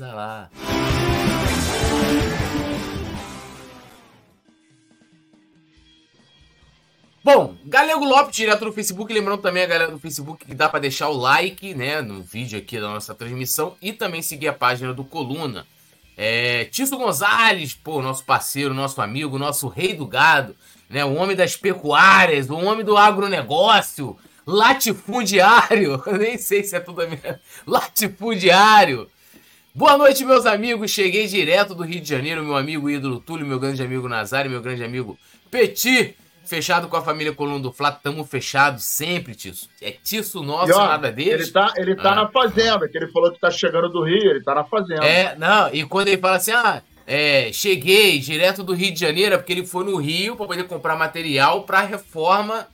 [0.00, 0.50] lá.
[7.24, 9.10] Bom, Galego Lopes, direto no Facebook.
[9.10, 12.58] Lembrando também a galera do Facebook que dá para deixar o like, né, no vídeo
[12.58, 15.66] aqui da nossa transmissão e também seguir a página do Coluna.
[16.18, 20.54] É, Tício Gonzalez, pô, nosso parceiro, nosso amigo, nosso rei do gado,
[20.88, 27.00] né, o homem das pecuárias, o homem do agronegócio, latifundiário, nem sei se é tudo
[27.00, 29.08] a mesma, latifundiário.
[29.76, 30.92] Boa noite, meus amigos.
[30.92, 34.62] Cheguei direto do Rio de Janeiro, meu amigo ídolo Túlio, meu grande amigo Nazário, meu
[34.62, 35.18] grande amigo
[35.50, 36.14] Petit
[36.44, 39.68] fechado com a família Coluna do Flá, tamo fechado sempre, Tisso.
[39.82, 41.42] É Tisso nosso, ó, nada dele.
[41.42, 42.14] Ele tá, ele tá ah.
[42.14, 45.04] na fazenda, que ele falou que tá chegando do Rio, ele tá na fazenda.
[45.04, 49.34] É, não, e quando ele fala assim, ah, é, cheguei direto do Rio de Janeiro,
[49.34, 52.68] é porque ele foi no Rio para poder comprar material para a reforma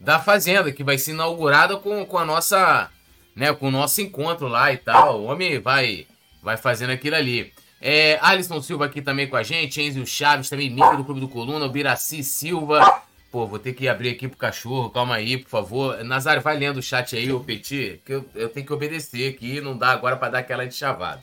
[0.00, 2.90] da fazenda, que vai ser inaugurada com, com a nossa,
[3.36, 5.20] né, com o nosso encontro lá e tal.
[5.20, 6.06] O homem vai,
[6.42, 7.52] vai fazendo aquilo ali.
[7.80, 11.28] É, Alisson Silva aqui também com a gente, Enzo Chaves também, membro do Clube do
[11.28, 15.48] Coluna, o Biraci Silva, Pô, vou ter que abrir aqui pro cachorro, calma aí, por
[15.48, 16.02] favor.
[16.02, 19.60] Nazário, vai lendo o chat aí, ô Petit, que eu, eu tenho que obedecer aqui,
[19.60, 21.22] não dá agora para dar aquela de chavada.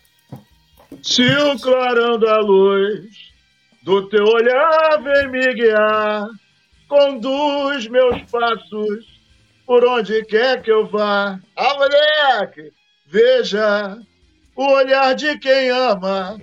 [1.03, 3.33] Se o clarão da luz
[3.83, 6.23] do teu olhar vem me guiar,
[6.87, 9.19] conduz meus passos
[9.65, 11.37] por onde quer que eu vá.
[11.57, 12.71] Ah, moleque,
[13.05, 13.97] veja
[14.57, 16.37] o olhar de quem ama,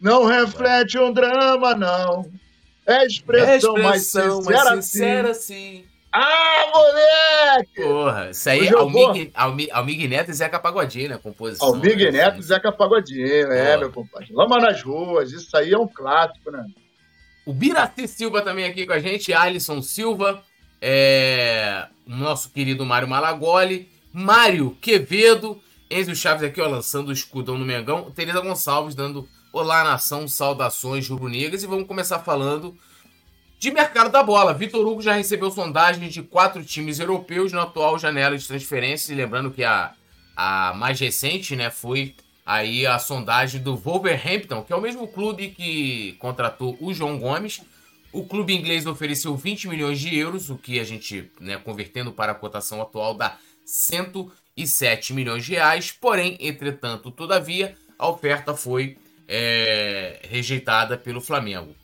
[0.00, 2.30] não reflete um drama, não
[2.86, 5.84] é expressão, é expressão mais, sincera, mais sincera assim.
[6.14, 7.82] Ah, moleque!
[7.82, 11.18] Porra, isso aí é Almig, Almig, Almig Neto e Zeca Pagodinho, né?
[11.22, 11.68] Composição.
[11.68, 12.10] Almig né?
[12.10, 14.28] Neto e Zeca Pagodinho, é, meu compadre.
[14.30, 16.66] Lama nas ruas, isso aí é um clássico, né?
[17.46, 20.42] O Biraci Silva também aqui com a gente, Alisson Silva,
[20.80, 21.86] é...
[22.06, 25.60] nosso querido Mário Malagoli, Mário Quevedo,
[25.92, 31.06] Enzo Chaves aqui, ó, lançando o escudão no Mengão, Tereza Gonçalves dando Olá, nação, saudações
[31.06, 32.74] rubro-negras e vamos começar falando
[33.58, 34.54] de mercado da bola.
[34.54, 39.10] Vitor Hugo já recebeu sondagens de quatro times europeus na atual janela de transferências.
[39.10, 39.92] E lembrando que a,
[40.34, 42.16] a mais recente né, foi
[42.46, 47.60] aí a sondagem do Wolverhampton, que é o mesmo clube que contratou o João Gomes.
[48.10, 52.32] O clube inglês ofereceu 20 milhões de euros, o que a gente, né, convertendo para
[52.32, 53.36] a cotação atual, dá
[54.56, 55.90] 107 milhões de reais.
[55.92, 58.98] Porém, entretanto, todavia, a oferta foi
[59.28, 61.74] é, rejeitada pelo Flamengo.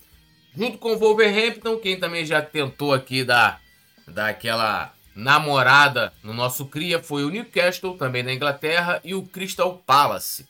[0.57, 3.61] Junto com o Wolverhampton, quem também já tentou aqui dar,
[4.07, 9.77] dar aquela namorada no nosso cria foi o Newcastle, também da Inglaterra, e o Crystal
[9.87, 10.47] Palace.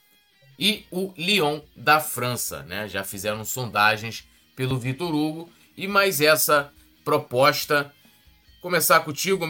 [0.58, 2.88] E o Lyon da França, né?
[2.88, 5.48] Já fizeram sondagens pelo Vitor Hugo.
[5.76, 6.72] E mais essa
[7.04, 7.92] proposta.
[8.60, 9.46] Começar contigo,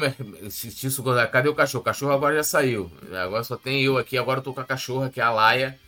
[1.32, 1.80] cadê o cachorro?
[1.80, 2.90] O cachorro agora já saiu.
[3.22, 4.18] Agora só tem eu aqui.
[4.18, 5.78] Agora eu tô com a cachorra, que é a Laia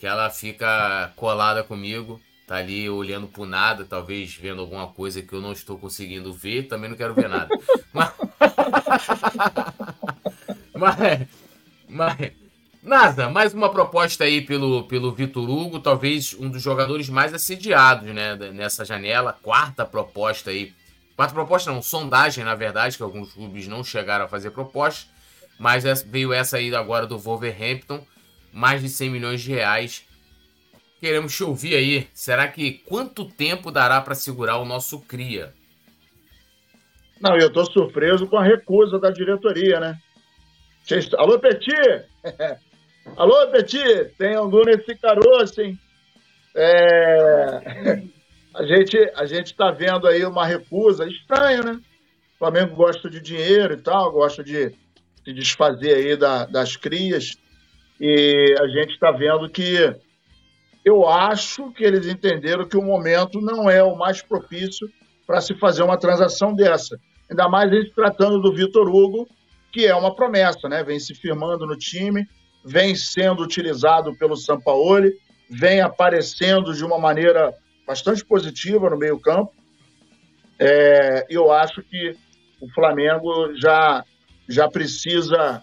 [0.00, 5.30] que ela fica colada comigo, tá ali olhando pro nada, talvez vendo alguma coisa que
[5.30, 7.50] eu não estou conseguindo ver, também não quero ver nada.
[7.92, 8.14] mas...
[10.74, 11.28] mas,
[11.86, 12.32] mas,
[12.82, 18.08] nada, mais uma proposta aí pelo, pelo Vitor Hugo, talvez um dos jogadores mais assediados,
[18.14, 20.72] né, nessa janela, quarta proposta aí.
[21.20, 25.06] Quarta proposta não, sondagem, na verdade, que alguns clubes não chegaram a fazer proposta,
[25.58, 28.02] mas veio essa aí agora do Wolverhampton,
[28.50, 30.02] mais de 100 milhões de reais.
[30.98, 32.08] Queremos te ouvir aí.
[32.14, 35.52] Será que quanto tempo dará para segurar o nosso cria?
[37.20, 39.98] Não, eu estou surpreso com a recusa da diretoria, né?
[41.18, 42.02] Alô, Petit!
[43.18, 44.06] Alô, Petit!
[44.16, 45.78] Tem algum nesse caroço, hein?
[46.56, 46.89] É...
[48.70, 51.72] Gente a gente está vendo aí uma recusa estranha, né?
[51.72, 54.72] O Flamengo gosta de dinheiro e tal, gosta de
[55.24, 57.36] se desfazer aí da, das crias.
[58.00, 59.92] E a gente está vendo que
[60.84, 64.88] eu acho que eles entenderam que o momento não é o mais propício
[65.26, 66.96] para se fazer uma transação dessa.
[67.28, 69.26] Ainda mais se tratando do Vitor Hugo,
[69.72, 70.84] que é uma promessa, né?
[70.84, 72.24] Vem se firmando no time,
[72.64, 75.12] vem sendo utilizado pelo Sampaoli,
[75.50, 77.52] vem aparecendo de uma maneira
[77.90, 79.52] bastante positiva no meio-campo.
[80.60, 82.16] É, eu acho que
[82.60, 84.04] o Flamengo já,
[84.48, 85.60] já precisa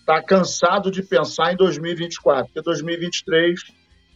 [0.00, 3.58] está cansado de pensar em 2024, porque 2023,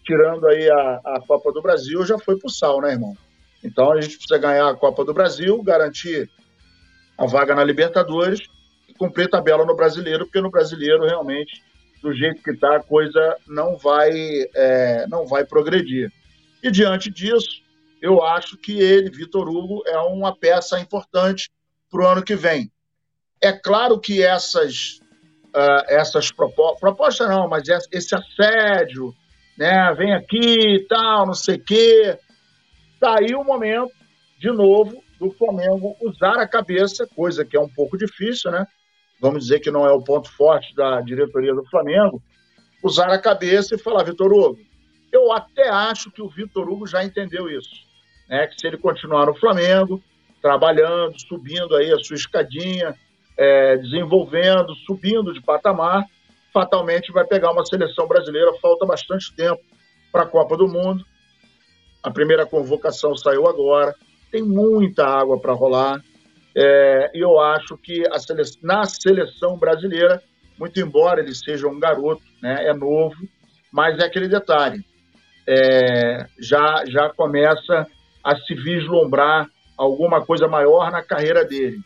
[0.04, 3.16] tirando aí a, a Copa do Brasil, já foi pro sal, né, irmão?
[3.64, 6.28] Então a gente precisa ganhar a Copa do Brasil, garantir
[7.16, 8.40] a vaga na Libertadores
[8.86, 11.62] e cumprir tabela no Brasileiro, porque no Brasileiro realmente
[12.02, 14.12] do jeito que está a coisa não vai
[14.54, 16.12] é, não vai progredir.
[16.66, 17.62] E diante disso,
[18.00, 21.50] eu acho que ele, Vitor Hugo, é uma peça importante
[21.90, 22.70] para o ano que vem.
[23.40, 25.00] É claro que essas
[25.54, 29.14] uh, essas propostas, proposta não, mas esse assédio
[29.56, 29.92] né?
[29.94, 32.18] Vem aqui e tal, não sei o quê.
[33.00, 33.92] Tá aí o momento,
[34.38, 38.66] de novo, do Flamengo usar a cabeça, coisa que é um pouco difícil, né?
[39.20, 42.22] Vamos dizer que não é o ponto forte da diretoria do Flamengo,
[42.82, 44.58] usar a cabeça e falar, Vitor Hugo,
[45.16, 47.74] eu até acho que o Vitor Hugo já entendeu isso,
[48.28, 48.46] né?
[48.46, 50.02] Que se ele continuar no Flamengo,
[50.40, 52.94] trabalhando, subindo aí a sua escadinha,
[53.36, 56.04] é, desenvolvendo, subindo de patamar,
[56.52, 58.52] fatalmente vai pegar uma seleção brasileira.
[58.60, 59.60] Falta bastante tempo
[60.12, 61.04] para a Copa do Mundo.
[62.02, 63.94] A primeira convocação saiu agora.
[64.30, 66.00] Tem muita água para rolar.
[66.56, 68.42] É, e eu acho que sele...
[68.62, 70.22] na seleção brasileira,
[70.58, 73.16] muito embora ele seja um garoto, né, é novo,
[73.70, 74.82] mas é aquele detalhe.
[75.48, 77.86] É, já, já começa
[78.22, 81.78] a se vislumbrar alguma coisa maior na carreira dele.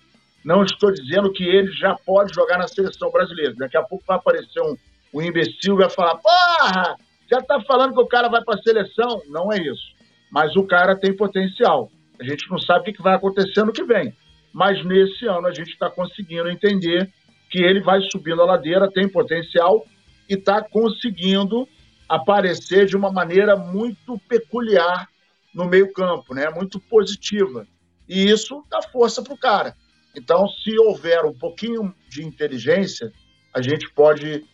[0.45, 3.55] Não estou dizendo que ele já pode jogar na seleção brasileira.
[3.57, 4.75] Daqui a pouco vai aparecer um,
[5.13, 6.97] um imbecil e vai falar: porra,
[7.31, 9.23] já está falando que o cara vai para a seleção.
[9.29, 9.95] Não é isso.
[10.31, 11.91] Mas o cara tem potencial.
[12.19, 14.15] A gente não sabe o que vai acontecer no que vem.
[14.53, 17.09] Mas nesse ano a gente está conseguindo entender
[17.51, 19.85] que ele vai subindo a ladeira, tem potencial
[20.29, 21.69] e está conseguindo
[22.11, 25.09] aparecer de uma maneira muito peculiar
[25.55, 26.51] no meio-campo, né?
[26.51, 27.67] muito positiva.
[28.09, 29.77] E isso dá força para o cara.
[30.17, 33.13] Então, se houver um pouquinho de inteligência,
[33.55, 34.45] a gente pode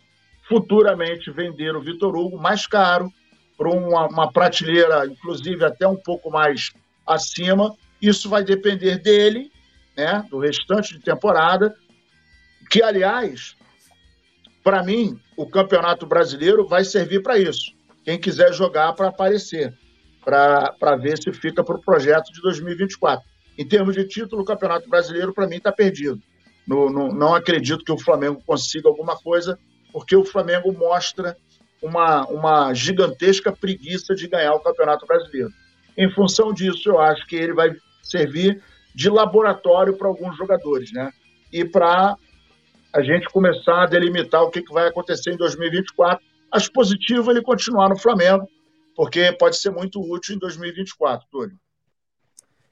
[0.47, 3.11] futuramente vender o Vitor Hugo mais caro,
[3.57, 6.71] para uma, uma prateleira, inclusive até um pouco mais
[7.07, 7.75] acima.
[7.99, 9.51] Isso vai depender dele,
[9.97, 11.75] né, do restante de temporada,
[12.69, 13.55] que, aliás,
[14.67, 17.71] para mim, o Campeonato Brasileiro vai servir para isso.
[18.03, 19.73] Quem quiser jogar para aparecer,
[20.21, 23.25] para ver se fica para o projeto de 2024.
[23.57, 26.21] Em termos de título, o Campeonato Brasileiro, para mim, está perdido.
[26.67, 29.57] No, no, não acredito que o Flamengo consiga alguma coisa,
[29.93, 31.37] porque o Flamengo mostra
[31.81, 35.49] uma, uma gigantesca preguiça de ganhar o Campeonato Brasileiro.
[35.97, 37.73] Em função disso, eu acho que ele vai
[38.03, 38.61] servir
[38.93, 41.09] de laboratório para alguns jogadores, né?
[41.53, 42.17] E para
[42.93, 46.23] a gente começar a delimitar o que, que vai acontecer em 2024.
[46.51, 48.47] Acho positivo ele continuar no Flamengo,
[48.95, 51.57] porque pode ser muito útil em 2024, Túlio.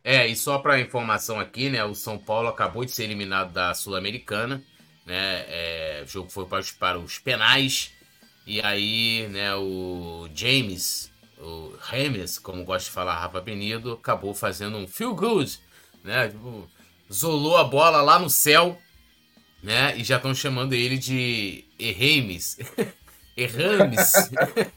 [0.04, 1.84] É, e só para informação aqui, né?
[1.84, 4.64] O São Paulo acabou de ser eliminado da Sul-Americana,
[5.06, 5.46] né?
[5.48, 6.46] É, o jogo foi
[6.80, 7.92] para os penais.
[8.46, 14.78] E aí, né, o James, o James, como gosta de falar Rafa Penido, acabou fazendo
[14.78, 15.60] um feel good,
[16.04, 16.28] né?
[16.28, 16.70] Tipo,
[17.12, 18.78] zolou a bola lá no céu,
[19.66, 19.98] né?
[19.98, 22.58] E já estão chamando ele de Errames.
[23.36, 24.14] Errames.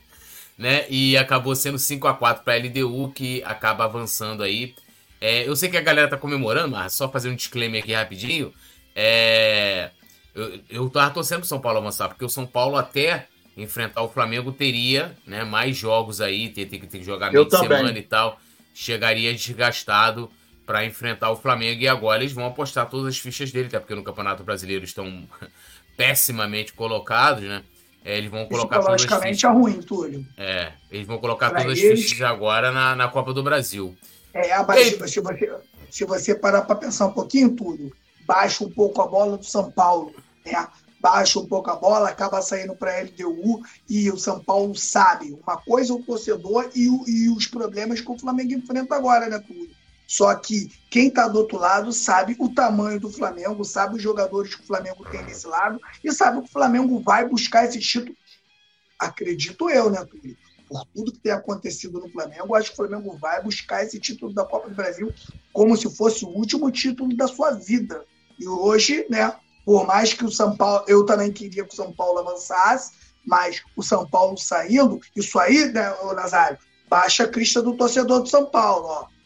[0.59, 0.87] né?
[0.89, 4.75] E acabou sendo 5 a 4 para a LDU, que acaba avançando aí
[5.21, 8.53] é, eu sei que a galera tá comemorando, mas só fazer um disclaimer aqui rapidinho.
[8.95, 9.91] É,
[10.35, 13.27] eu, eu tava torcendo pro São Paulo avançar, porque o São Paulo até
[13.57, 17.59] enfrentar o Flamengo teria né, mais jogos aí, ter, ter, ter que jogar meio de
[17.59, 18.41] semana e tal.
[18.73, 20.31] Chegaria desgastado
[20.69, 23.95] para enfrentar o Flamengo e agora eles vão apostar todas as fichas dele, até porque
[23.95, 25.27] no Campeonato Brasileiro estão
[25.97, 27.63] pessimamente colocados, né?
[28.05, 29.45] É, eles vão colocar todas as fichas.
[29.45, 30.27] é ruim, Túlio.
[30.37, 32.01] É, eles vão colocar pra todas eles...
[32.01, 33.97] as fichas agora na, na Copa do Brasil.
[34.35, 35.57] É, mas se você,
[35.91, 37.91] se você parar para pensar um pouquinho tudo,
[38.27, 40.15] baixa um pouco a bola do São Paulo,
[40.45, 40.69] né?
[41.01, 45.35] Baixa um pouco a bola, acaba saindo para a LDU e o São Paulo sabe.
[45.43, 49.29] Uma coisa é o torcedor e, o, e os problemas que o Flamengo enfrenta agora,
[49.29, 49.78] né, tudo.
[50.09, 54.55] Só que quem está do outro lado sabe o tamanho do Flamengo, sabe os jogadores
[54.55, 58.17] que o Flamengo tem desse lado e sabe que o Flamengo vai buscar esse título.
[58.99, 60.37] Acredito eu, né, Túlio?
[60.69, 64.33] por tudo que tem acontecido no Flamengo, acho que o Flamengo vai buscar esse título
[64.35, 65.13] da Copa do Brasil
[65.53, 68.05] como se fosse o último título da sua vida.
[68.39, 69.35] E hoje, né,
[69.65, 72.93] por mais que o São Paulo, eu também queria que o São Paulo avançasse,
[73.27, 78.29] mas o São Paulo saindo, isso aí, né, Nazário, baixa a crista do torcedor do
[78.29, 79.18] São Paulo, ó.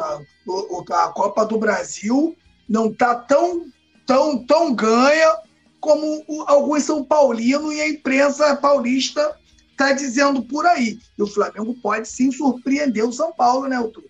[0.00, 2.34] Tá, o, a Copa do Brasil
[2.66, 3.70] não tá tão,
[4.06, 5.36] tão, tão ganha
[5.78, 9.36] como o, alguns São Paulinos e a imprensa paulista
[9.72, 10.98] está dizendo por aí.
[11.18, 14.04] E o Flamengo pode sim surpreender o São Paulo, né, Arthur?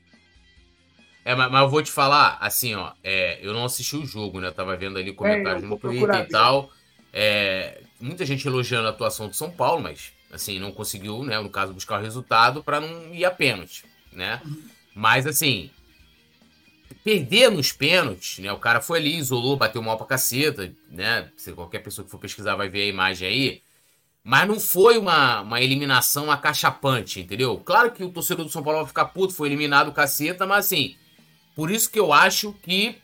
[1.24, 4.40] É, mas, mas, eu vou te falar, assim, ó, é, eu não assisti o jogo,
[4.40, 4.46] né?
[4.46, 6.70] Eu tava vendo ali comentários é, no Twitter e tal.
[7.12, 11.40] É, muita gente elogiando a atuação do São Paulo, mas, assim, não conseguiu, né?
[11.40, 14.40] No caso, buscar o resultado para não ir a pênalti, né?
[14.44, 14.62] Uhum.
[14.94, 15.70] Mas, assim,
[17.04, 18.52] perder nos pênaltis, né?
[18.52, 21.28] O cara foi ali, isolou, bateu mal pra caceta, né?
[21.36, 23.62] Se qualquer pessoa que for pesquisar vai ver a imagem aí.
[24.22, 27.56] Mas não foi uma, uma eliminação acachapante, entendeu?
[27.58, 30.94] Claro que o torcedor do São Paulo vai ficar puto, foi eliminado caceta, mas assim,
[31.56, 32.96] por isso que eu acho que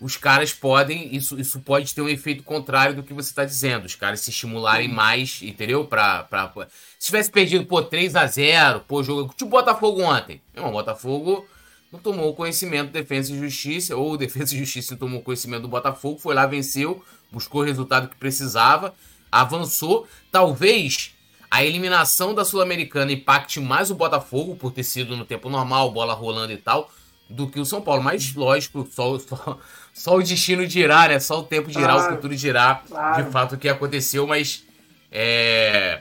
[0.00, 3.86] os caras podem, isso, isso pode ter um efeito contrário do que você está dizendo,
[3.86, 5.86] os caras se estimularem mais, entendeu?
[5.86, 6.52] Pra, pra,
[6.98, 10.42] se tivesse perdido, pô, 3 a 0 pô, jogo, tipo o Botafogo ontem.
[10.52, 11.46] Meu irmão, Botafogo
[11.92, 15.68] não tomou conhecimento do Defesa e Justiça, ou Defesa e Justiça não tomou conhecimento do
[15.68, 18.94] Botafogo, foi lá, venceu, buscou o resultado que precisava,
[19.30, 20.08] avançou.
[20.30, 21.14] Talvez
[21.50, 26.14] a eliminação da Sul-Americana impacte mais o Botafogo, por ter sido no tempo normal, bola
[26.14, 26.90] rolando e tal,
[27.28, 28.02] do que o São Paulo.
[28.02, 29.58] Mas, lógico, só, só,
[29.92, 31.20] só o destino dirá, né?
[31.20, 33.22] Só o tempo dirá, claro, o futuro dirá claro.
[33.22, 34.64] de fato o que aconteceu, mas
[35.10, 36.00] é...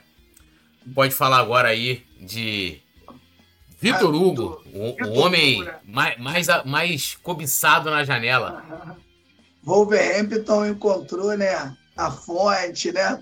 [0.96, 2.80] pode falar agora aí de
[3.82, 8.64] Vitor Hugo, o, o homem mais, mais, mais cobiçado na janela.
[9.64, 13.20] Wolverhampton encontrou, né, a fonte, né,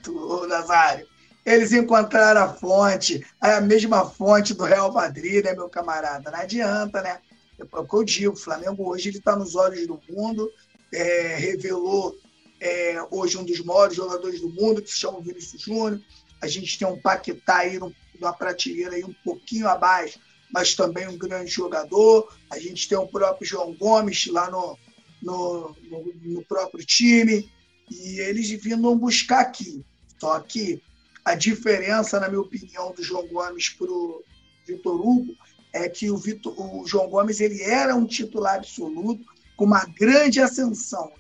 [0.50, 1.08] Nazário?
[1.46, 6.30] Eles encontraram a fonte, a mesma fonte do Real Madrid, né, meu camarada?
[6.30, 7.20] Não adianta, né?
[7.58, 10.50] É o que eu digo, o Flamengo hoje ele está nos olhos do mundo,
[10.94, 12.16] é, revelou
[12.60, 16.02] é, hoje um dos maiores jogadores do mundo, que se chama Vinícius Júnior.
[16.42, 20.20] A gente tem um Paquetá aí numa prateleira aí um pouquinho abaixo,
[20.52, 22.32] mas também um grande jogador.
[22.50, 24.78] A gente tem o próprio João Gomes lá no,
[25.22, 27.52] no, no, no próprio time.
[27.90, 29.84] E eles vindo buscar aqui.
[30.20, 30.82] Só que
[31.24, 34.24] a diferença, na minha opinião, do João Gomes para o
[34.68, 35.34] Vitor Hugo
[35.74, 39.24] é que o, Vitor, o João Gomes ele era um titular absoluto
[39.56, 41.12] com uma grande ascensão.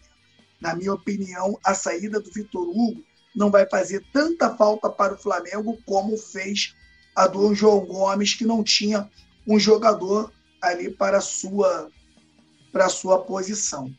[0.59, 3.03] Na minha opinião, a saída do Vitor Hugo
[3.35, 6.75] não vai fazer tanta falta para o Flamengo como fez
[7.15, 9.09] a do João Gomes, que não tinha
[9.47, 11.89] um jogador ali para sua,
[12.71, 13.91] para sua posição.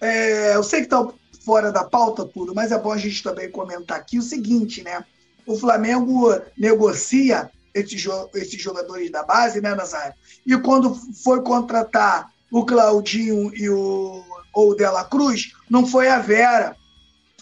[0.00, 1.06] É, eu sei que está
[1.44, 5.04] fora da pauta tudo, mas é bom a gente também comentar aqui o seguinte, né?
[5.46, 10.14] O Flamengo negocia esses, esses jogadores da base, né, Nazário?
[10.46, 14.22] E quando foi contratar o Claudinho e o,
[14.54, 16.76] ou Dela Cruz, não foi a Vera.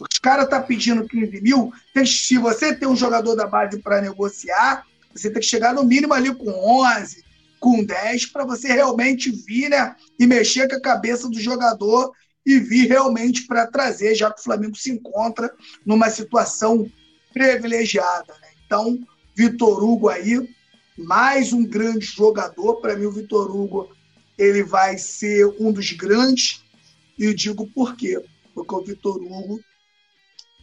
[0.01, 1.73] Os caras tá pedindo 15 mil.
[1.95, 5.85] Tem, se você tem um jogador da base para negociar, você tem que chegar no
[5.85, 7.25] mínimo ali com 11,
[7.59, 12.13] com 10, para você realmente vir né, e mexer com a cabeça do jogador
[12.45, 15.51] e vir realmente para trazer, já que o Flamengo se encontra
[15.85, 16.89] numa situação
[17.33, 18.35] privilegiada.
[18.41, 18.49] Né?
[18.65, 18.99] Então,
[19.35, 20.49] Vitor Hugo aí,
[20.97, 22.77] mais um grande jogador.
[22.77, 23.91] Para mim, o Vitor Hugo
[24.39, 26.63] ele vai ser um dos grandes.
[27.19, 28.23] E digo por quê?
[28.55, 29.61] Porque o Vitor Hugo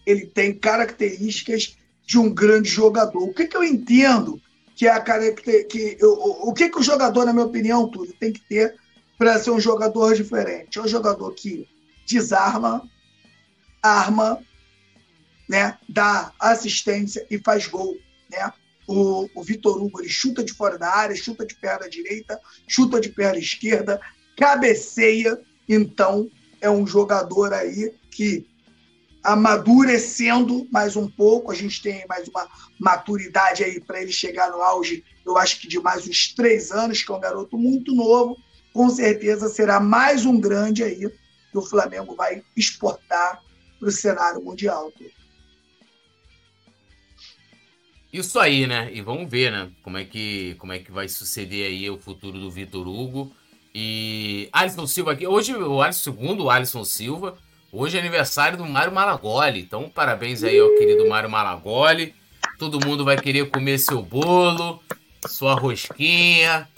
[0.06, 3.24] ele tem características de um grande jogador.
[3.24, 4.42] O que, que eu entendo
[4.76, 5.64] que é a característica.
[5.70, 8.76] Que, o, o que, que o jogador, na minha opinião, tudo tem que ter
[9.18, 10.78] para ser um jogador diferente?
[10.78, 11.68] É um jogador que
[12.08, 12.88] desarma,
[13.82, 14.40] arma,
[15.48, 17.98] né, dá assistência e faz gol.
[18.30, 18.52] Né?
[18.88, 23.00] O, o Vitor Hugo ele chuta de fora da área, chuta de perna direita, chuta
[23.00, 24.02] de perna esquerda,
[24.36, 25.40] cabeceia.
[25.70, 26.30] Então,
[26.60, 28.46] é um jogador aí que
[29.24, 32.48] amadurecendo mais um pouco, a gente tem mais uma
[32.80, 37.02] maturidade aí para ele chegar no auge, eu acho que de mais uns três anos,
[37.02, 38.38] que é um garoto muito novo,
[38.74, 41.10] com certeza será mais um grande aí
[41.52, 43.42] que o Flamengo vai exportar
[43.80, 44.92] para o cenário mundial.
[48.12, 48.92] Isso aí, né?
[48.94, 49.72] E vamos ver, né?
[49.82, 53.32] Como é que, como é que vai suceder aí o futuro do Vitor Hugo.
[53.74, 55.26] E Alisson Silva aqui.
[55.26, 57.38] Hoje, o Alisson, segundo o Alisson Silva,
[57.74, 59.60] hoje é aniversário do Mário Malagoli.
[59.60, 62.16] Então, parabéns aí ao querido Mário Malagoli.
[62.58, 64.82] Todo mundo vai querer comer seu bolo,
[65.28, 66.70] sua rosquinha.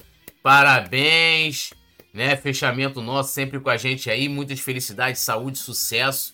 [0.41, 1.73] Parabéns,
[2.13, 2.35] né?
[2.35, 4.27] Fechamento nosso sempre com a gente aí.
[4.29, 6.33] Muitas felicidades, saúde, sucesso,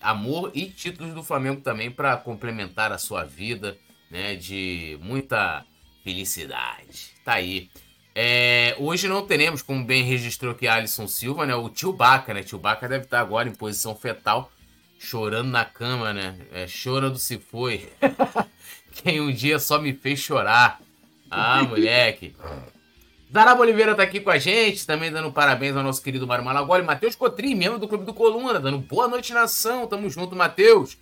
[0.00, 3.78] amor e títulos do Flamengo também para complementar a sua vida
[4.10, 4.34] né?
[4.34, 5.64] De muita
[6.02, 7.12] felicidade.
[7.24, 7.70] Tá aí.
[8.22, 11.54] É, hoje não teremos, como bem registrou aqui Alisson Silva, né?
[11.54, 12.42] O tio Baca, né?
[12.42, 14.52] Tio Baca deve estar agora em posição fetal,
[14.98, 16.36] chorando na cama, né?
[16.52, 17.88] É, chorando se foi.
[18.92, 20.82] Quem um dia só me fez chorar.
[21.30, 22.36] Ah, moleque.
[23.30, 26.82] Daraba Oliveira tá aqui com a gente, também dando parabéns ao nosso querido Mário Malagoli.
[26.82, 29.86] Matheus Cotrim, membro do Clube do Coluna, dando boa noite, nação.
[29.86, 30.98] Tamo junto, Matheus.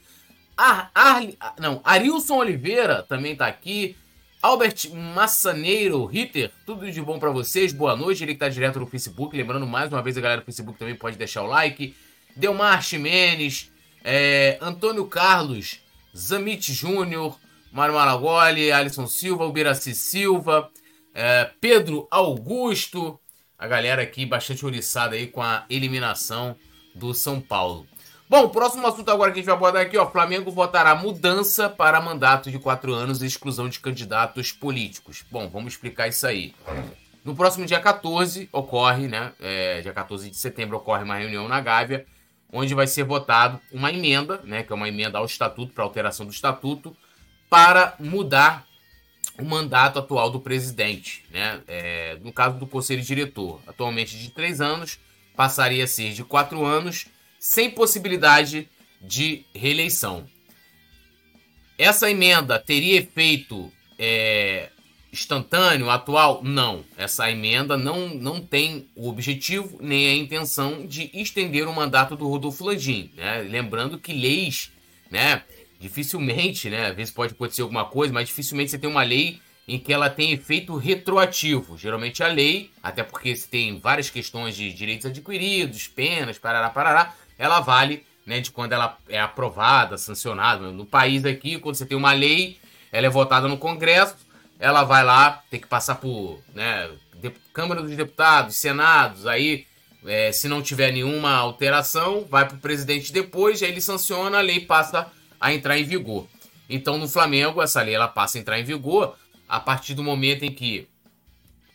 [0.56, 1.26] Ar, Ar,
[1.58, 3.96] não, Arilson Oliveira também tá aqui.
[4.40, 7.72] Albert Massaneiro, Ritter, tudo de bom para vocês.
[7.72, 8.22] Boa noite.
[8.22, 9.36] Ele que tá direto no Facebook.
[9.36, 11.96] Lembrando mais uma vez, a galera do Facebook também pode deixar o like.
[12.36, 13.68] Delmar Ximenes,
[14.04, 15.80] é, Antônio Carlos,
[16.16, 17.36] Zamit Júnior,
[17.72, 20.70] Mário Malagoli, Alisson Silva, Ubiraci Silva,
[21.12, 23.18] é, Pedro Augusto.
[23.58, 26.54] A galera aqui bastante oriçada aí com a eliminação
[26.94, 27.88] do São Paulo.
[28.28, 30.10] Bom, o próximo assunto agora que a gente vai abordar aqui, ó.
[30.10, 35.24] Flamengo votará mudança para mandato de quatro anos e exclusão de candidatos políticos.
[35.30, 36.54] Bom, vamos explicar isso aí.
[37.24, 39.32] No próximo dia 14 ocorre, né?
[39.40, 42.04] É, dia 14 de setembro ocorre uma reunião na Gávea,
[42.52, 44.62] onde vai ser votado uma emenda, né?
[44.62, 46.94] Que é uma emenda ao estatuto, para alteração do estatuto,
[47.48, 48.66] para mudar
[49.38, 51.62] o mandato atual do presidente, né?
[51.66, 54.98] É, no caso do conselho diretor, atualmente de três anos,
[55.34, 57.06] passaria a ser de quatro anos,
[57.38, 58.68] sem possibilidade
[59.00, 60.26] de reeleição.
[61.78, 64.70] Essa emenda teria efeito é,
[65.12, 66.42] instantâneo, atual?
[66.42, 66.84] Não.
[66.96, 72.28] Essa emenda não, não tem o objetivo nem a intenção de estender o mandato do
[72.28, 73.10] Rodolfo Landim.
[73.16, 73.42] Né?
[73.42, 74.70] Lembrando que leis,
[75.10, 75.42] né,
[75.78, 79.78] dificilmente, né, às vezes pode acontecer alguma coisa, mas dificilmente você tem uma lei em
[79.78, 81.76] que ela tem efeito retroativo.
[81.76, 87.14] Geralmente a lei, até porque você tem várias questões de direitos adquiridos, penas, parará, parará,
[87.38, 90.70] ela vale né, de quando ela é aprovada, sancionada.
[90.70, 92.58] No país aqui, quando você tem uma lei,
[92.92, 94.16] ela é votada no Congresso,
[94.58, 96.90] ela vai lá, tem que passar por né,
[97.52, 99.66] Câmara dos Deputados, Senados, aí
[100.04, 104.42] é, se não tiver nenhuma alteração, vai para o presidente depois, aí ele sanciona, a
[104.42, 106.26] lei passa a entrar em vigor.
[106.68, 109.16] Então no Flamengo, essa lei ela passa a entrar em vigor
[109.48, 110.86] a partir do momento em que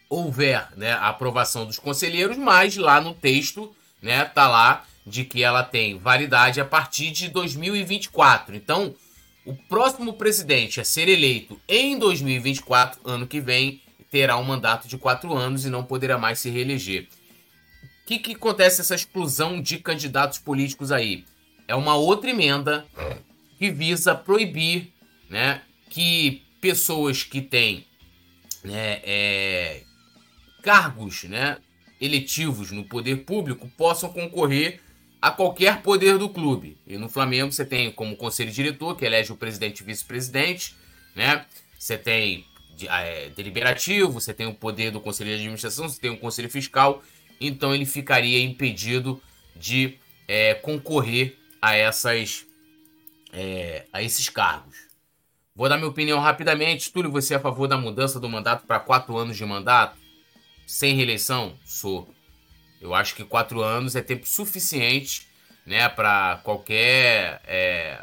[0.07, 5.43] houver né, a aprovação dos conselheiros, mas lá no texto né, tá lá de que
[5.43, 8.55] ela tem validade a partir de 2024.
[8.55, 8.95] Então,
[9.45, 14.97] o próximo presidente a ser eleito em 2024, ano que vem, terá um mandato de
[14.97, 17.07] quatro anos e não poderá mais se reeleger.
[18.03, 21.25] O que, que acontece essa exclusão de candidatos políticos aí?
[21.67, 22.85] É uma outra emenda
[23.57, 24.93] que visa proibir
[25.29, 27.85] né, que pessoas que têm
[28.63, 29.83] né, é,
[30.61, 31.57] cargos né,
[31.99, 34.81] eletivos no poder público possam concorrer
[35.23, 36.77] a qualquer poder do clube.
[36.85, 40.75] E no Flamengo você tem como conselho diretor, que elege o presidente e vice-presidente,
[41.15, 41.45] né?
[41.79, 42.45] Você tem
[42.89, 47.01] é, deliberativo, você tem o poder do conselho de administração, você tem o conselho fiscal,
[47.39, 49.23] então ele ficaria impedido
[49.55, 52.45] de é, concorrer a essas
[53.31, 54.75] é, a esses cargos.
[55.55, 56.91] Vou dar minha opinião rapidamente.
[56.91, 59.97] Túlio, você é a favor da mudança do mandato para quatro anos de mandato?
[60.67, 61.57] Sem reeleição?
[61.63, 62.12] Sou.
[62.83, 65.25] Eu acho que quatro anos é tempo suficiente
[65.65, 68.01] né, para qualquer é,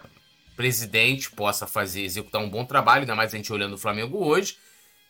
[0.57, 4.57] presidente possa fazer, executar um bom trabalho, ainda mais a gente olhando o Flamengo hoje,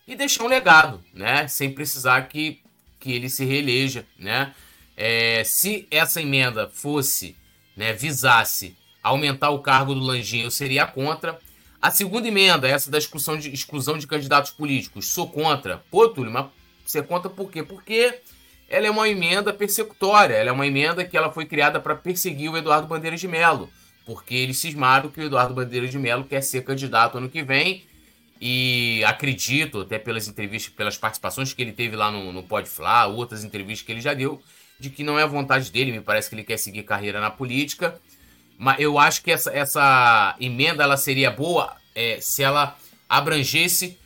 [0.08, 2.60] e deixar um legado, né, sem precisar que,
[2.98, 4.04] que ele se reeleja.
[4.18, 4.52] Né?
[4.96, 7.36] É, se essa emenda fosse,
[7.76, 11.38] né, visasse aumentar o cargo do Langinho, eu seria contra.
[11.80, 15.78] A segunda emenda, essa da exclusão de, exclusão de candidatos políticos, sou contra.
[15.92, 16.46] Pô, Túlio, mas
[16.84, 17.62] você é contra por quê?
[17.62, 18.20] Porque
[18.70, 22.48] ela é uma emenda persecutória, ela é uma emenda que ela foi criada para perseguir
[22.48, 23.68] o Eduardo Bandeira de Mello,
[24.06, 27.84] porque eles cismaram que o Eduardo Bandeira de Mello quer ser candidato ano que vem.
[28.40, 33.06] E acredito, até pelas entrevistas, pelas participações que ele teve lá no, no Pode Falar,
[33.08, 34.40] outras entrevistas que ele já deu,
[34.78, 37.30] de que não é a vontade dele, me parece que ele quer seguir carreira na
[37.30, 38.00] política,
[38.56, 43.98] mas eu acho que essa, essa emenda ela seria boa é, se ela abrangesse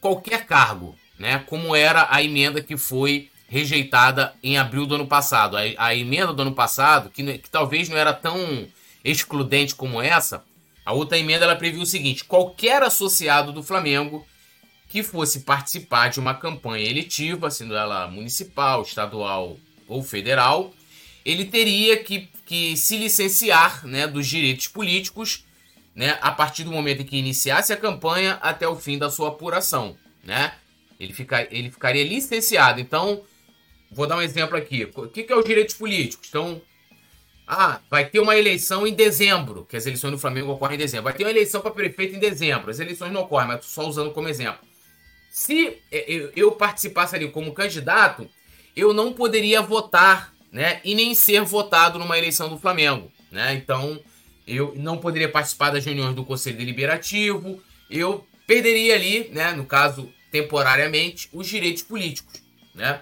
[0.00, 1.42] qualquer cargo, né?
[1.48, 5.58] Como era a emenda que foi rejeitada em abril do ano passado.
[5.58, 8.66] A, a emenda do ano passado, que, que, talvez não era tão
[9.04, 10.42] excludente como essa,
[10.86, 14.26] a outra emenda ela previu o seguinte: qualquer associado do Flamengo
[14.88, 20.72] que fosse participar de uma campanha eletiva, sendo ela municipal, estadual ou federal,
[21.22, 25.44] ele teria que, que se licenciar né, dos direitos políticos
[25.94, 29.28] né, a partir do momento em que iniciasse a campanha até o fim da sua
[29.28, 29.94] apuração.
[30.24, 30.54] Né?
[30.98, 32.80] Ele, fica, ele ficaria licenciado.
[32.80, 33.22] Então,
[33.92, 34.90] Vou dar um exemplo aqui.
[34.94, 36.28] O que, que é os direitos políticos?
[36.28, 36.60] Então,
[37.46, 41.04] ah, vai ter uma eleição em dezembro, que as eleições do Flamengo ocorrem em dezembro.
[41.04, 42.70] Vai ter uma eleição para prefeito em dezembro.
[42.70, 44.60] As eleições não ocorrem, mas só usando como exemplo.
[45.30, 48.28] Se é, eu participasse ali como candidato,
[48.74, 50.80] eu não poderia votar, né?
[50.84, 53.54] E nem ser votado numa eleição do Flamengo, né?
[53.54, 54.00] Então,
[54.46, 57.62] eu não poderia participar das reuniões do Conselho Deliberativo.
[57.90, 59.52] Eu perderia ali, né?
[59.52, 62.42] No caso, temporariamente, os direitos políticos,
[62.74, 63.00] né?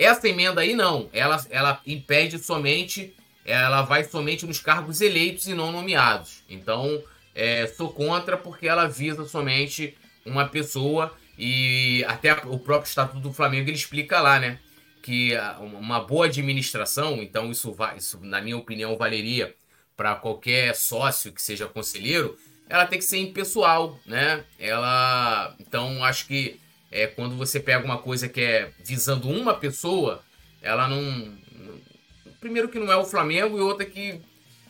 [0.00, 5.52] Essa emenda aí não, ela, ela impede somente, ela vai somente nos cargos eleitos e
[5.52, 6.42] não nomeados.
[6.48, 13.20] Então, é, sou contra porque ela visa somente uma pessoa e até o próprio Estatuto
[13.20, 14.58] do Flamengo ele explica lá, né?
[15.02, 19.54] Que uma boa administração, então isso, vai, isso na minha opinião valeria
[19.98, 22.38] para qualquer sócio que seja conselheiro,
[22.70, 24.44] ela tem que ser impessoal, né?
[24.58, 26.58] Ela, então acho que
[26.90, 30.22] é, quando você pega uma coisa que é visando uma pessoa,
[30.60, 31.38] ela não.
[32.40, 34.20] Primeiro que não é o Flamengo e outra que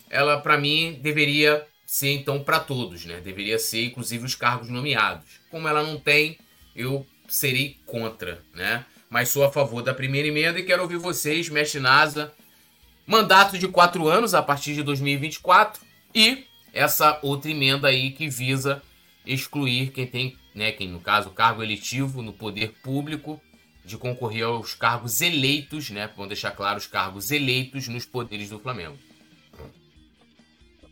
[0.09, 3.21] ela, para mim, deveria ser então para todos, né?
[3.21, 5.41] Deveria ser inclusive os cargos nomeados.
[5.51, 6.39] Como ela não tem,
[6.75, 8.85] eu serei contra, né?
[9.11, 12.33] mas sou a favor da primeira emenda e quero ouvir vocês, mestre Nasa.
[13.05, 15.83] Mandato de quatro anos a partir de 2024
[16.15, 18.81] e essa outra emenda aí que visa
[19.27, 23.41] excluir quem tem, né, quem no caso, cargo eletivo no poder público
[23.85, 26.09] de concorrer aos cargos eleitos, né?
[26.15, 28.97] Vamos deixar claro os cargos eleitos nos poderes do Flamengo.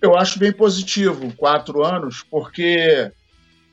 [0.01, 3.11] Eu acho bem positivo quatro anos, porque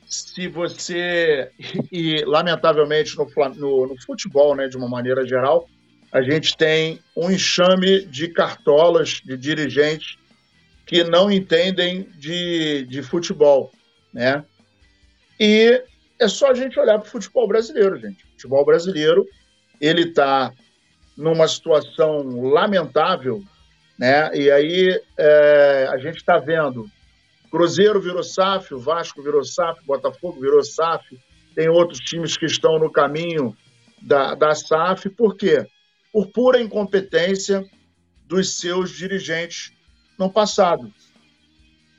[0.08, 1.52] se você
[1.92, 5.68] e lamentavelmente no, no, no, futebol, né, de uma maneira geral,
[6.12, 10.18] a gente tem um enxame de cartolas de dirigentes
[10.86, 13.72] que não entendem de, de futebol,
[14.14, 14.44] né?
[15.40, 15.82] E
[16.20, 18.24] é só a gente olhar para o futebol brasileiro, gente.
[18.24, 19.28] O futebol brasileiro
[19.80, 20.54] ele está
[21.18, 23.44] numa situação lamentável,
[23.98, 24.30] né?
[24.36, 26.90] E aí é, a gente está vendo
[27.56, 31.18] Cruzeiro virou SAF, Vasco virou SAF, Botafogo virou SAF,
[31.56, 33.56] tem outros times que estão no caminho
[34.02, 35.66] da, da SAF, por quê?
[36.12, 37.66] Por pura incompetência
[38.26, 39.72] dos seus dirigentes
[40.20, 40.94] no passado.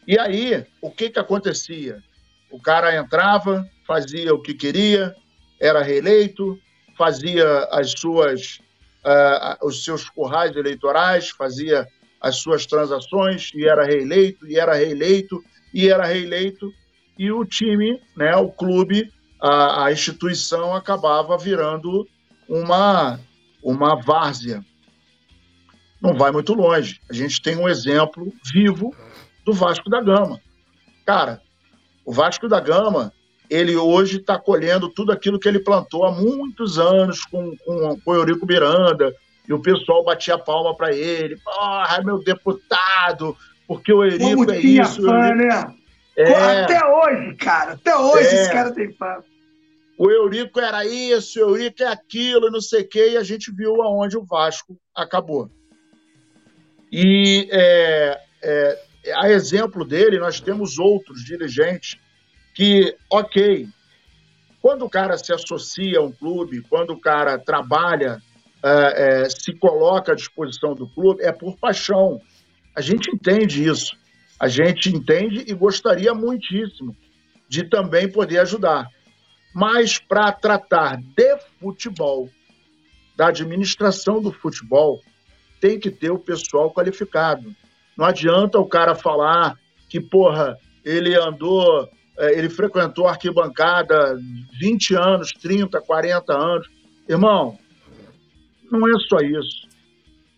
[0.07, 2.03] E aí, o que, que acontecia?
[2.51, 5.15] O cara entrava, fazia o que queria,
[5.61, 6.59] era reeleito,
[6.97, 8.61] fazia as suas,
[9.05, 11.87] uh, os seus currais eleitorais, fazia
[12.21, 16.73] as suas transações e era reeleito, e era reeleito, e era reeleito,
[17.19, 22.07] e o time, né, o clube, a, a instituição acabava virando
[22.49, 23.19] uma,
[23.63, 24.65] uma várzea.
[26.01, 27.01] Não vai muito longe.
[27.11, 28.95] A gente tem um exemplo vivo
[29.45, 30.41] do Vasco da Gama.
[31.05, 31.41] Cara,
[32.07, 33.13] o Vasco da Gama,
[33.51, 38.11] ele hoje está colhendo tudo aquilo que ele plantou há muitos anos com, com, com
[38.11, 39.13] o Eurico Miranda,
[39.49, 41.37] e o pessoal batia palma para ele.
[41.45, 45.03] Porra, meu deputado, porque o Eurico Como é tinha isso.
[45.03, 45.75] Fã, né?
[46.17, 46.63] É...
[46.63, 48.35] Até hoje, cara, até hoje é...
[48.35, 49.19] esse cara tem fã.
[49.99, 53.51] O Eurico era isso, o Eurico é aquilo, não sei o quê, e a gente
[53.51, 55.51] viu aonde o Vasco acabou.
[56.93, 58.79] E é, é,
[59.15, 61.99] a exemplo dele, nós temos outros dirigentes
[62.55, 63.69] que, ok,
[64.61, 68.21] quando o cara se associa a um clube, quando o cara trabalha
[68.63, 72.21] é, é, se coloca à disposição do clube é por paixão.
[72.75, 73.97] A gente entende isso.
[74.41, 76.97] A gente entende e gostaria muitíssimo
[77.49, 78.89] de também poder ajudar.
[79.55, 82.29] Mas para tratar de futebol,
[83.17, 85.01] da administração do futebol,
[85.61, 87.55] tem que ter o pessoal qualificado.
[87.97, 94.19] Não adianta o cara falar que, porra, ele andou, é, ele frequentou arquibancada
[94.61, 96.69] 20 anos, 30, 40 anos.
[97.09, 97.59] Irmão,
[98.71, 99.67] não é só isso.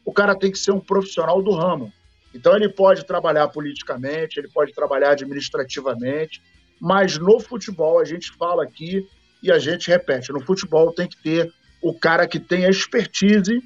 [0.05, 1.93] O cara tem que ser um profissional do ramo.
[2.35, 6.41] Então ele pode trabalhar politicamente, ele pode trabalhar administrativamente,
[6.81, 9.07] mas no futebol a gente fala aqui
[9.43, 13.63] e a gente repete, no futebol tem que ter o cara que tem a expertise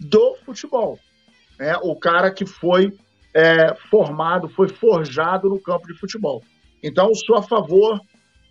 [0.00, 0.98] do futebol,
[1.58, 1.76] né?
[1.82, 2.92] O cara que foi
[3.34, 6.42] é, formado, foi forjado no campo de futebol.
[6.82, 8.00] Então sou a favor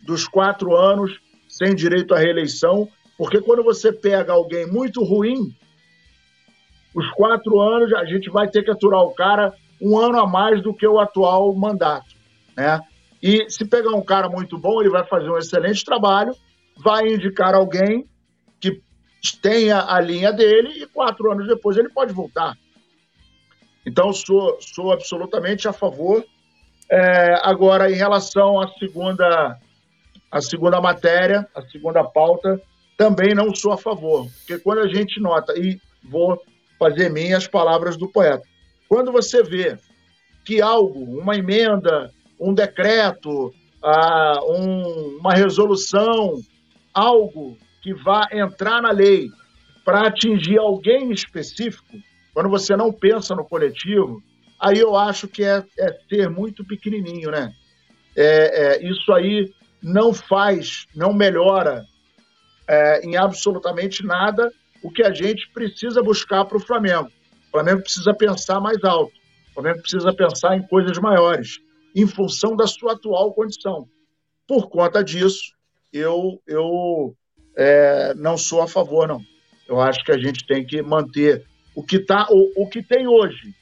[0.02, 2.88] dos quatro anos sem direito à reeleição
[3.22, 5.56] porque quando você pega alguém muito ruim,
[6.92, 10.60] os quatro anos a gente vai ter que aturar o cara um ano a mais
[10.64, 12.16] do que o atual mandato,
[12.58, 12.82] né?
[13.22, 16.34] E se pegar um cara muito bom, ele vai fazer um excelente trabalho,
[16.84, 18.08] vai indicar alguém
[18.60, 18.82] que
[19.40, 22.58] tenha a linha dele e quatro anos depois ele pode voltar.
[23.86, 26.24] Então, sou, sou absolutamente a favor.
[26.90, 29.58] É, agora, em relação à segunda,
[30.30, 32.62] à segunda matéria, a segunda pauta,
[32.98, 36.40] também não sou a favor, porque quando a gente nota, e vou
[36.78, 38.44] fazer minhas palavras do poeta,
[38.88, 39.78] quando você vê
[40.46, 46.40] que algo, uma emenda, um decreto, ah, um, uma resolução,
[46.94, 49.30] algo que vá entrar na lei
[49.84, 51.98] para atingir alguém específico,
[52.34, 54.22] quando você não pensa no coletivo,
[54.60, 57.54] aí eu acho que é, é ser muito pequenininho, né?
[58.16, 61.86] É, é, isso aí não faz, não melhora
[62.68, 64.52] é, em absolutamente nada
[64.84, 67.10] o que a gente precisa buscar para o Flamengo.
[67.48, 69.14] O Flamengo precisa pensar mais alto.
[69.50, 71.60] O Flamengo precisa pensar em coisas maiores,
[71.96, 73.88] em função da sua atual condição.
[74.48, 75.54] Por conta disso,
[75.92, 77.16] eu, eu
[77.58, 79.22] é, não sou a favor, não.
[79.68, 83.08] Eu acho que a gente tem que manter o que, tá, o, o que tem
[83.08, 83.54] hoje.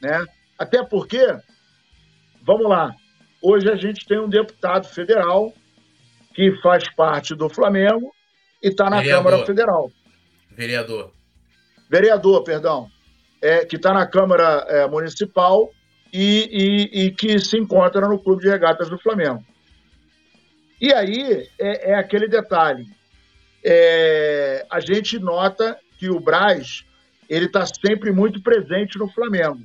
[0.00, 0.24] Né?
[0.58, 1.24] Até porque,
[2.42, 2.94] vamos lá,
[3.42, 5.52] hoje a gente tem um deputado federal
[6.34, 8.12] que faz parte do Flamengo
[8.62, 9.24] e está na Vereador.
[9.24, 9.92] Câmara Federal.
[10.50, 11.12] Vereador.
[11.90, 12.88] Vereador, perdão.
[13.40, 15.70] É, que está na Câmara é, Municipal
[16.12, 19.44] e, e, e, que se encontra no Clube de Regatas do Flamengo.
[20.80, 22.86] E aí é, é aquele detalhe.
[23.64, 26.84] é, a gente nota que o Braz
[27.28, 29.60] ele está sempre muito presente no Flamengo.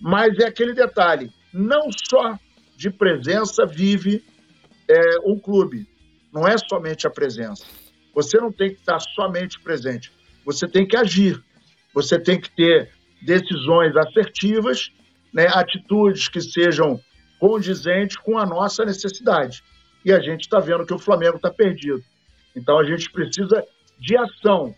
[0.00, 2.38] Mas é aquele detalhe, não só
[2.76, 4.24] de presença vive
[4.88, 5.86] é, um clube,
[6.32, 7.64] não é somente a presença.
[8.14, 10.12] Você não tem que estar somente presente,
[10.44, 11.42] você tem que agir,
[11.94, 12.90] você tem que ter
[13.22, 14.90] decisões assertivas,
[15.32, 17.00] né, atitudes que sejam
[17.38, 19.62] condizentes com a nossa necessidade.
[20.04, 22.02] E a gente está vendo que o Flamengo está perdido.
[22.54, 23.64] Então a gente precisa
[23.98, 24.74] de ação,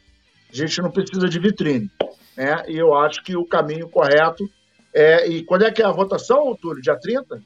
[0.62, 1.90] a gente não precisa de vitrine.
[2.36, 2.64] Né?
[2.68, 4.48] E eu acho que o caminho correto
[4.92, 5.28] é.
[5.28, 6.82] E quando é que é a votação, Túlio?
[6.82, 7.42] Dia 30?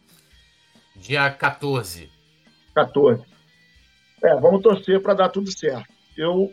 [0.96, 2.10] Dia 14.
[2.74, 3.24] 14.
[4.22, 5.88] É, vamos torcer para dar tudo certo.
[6.16, 6.52] Eu,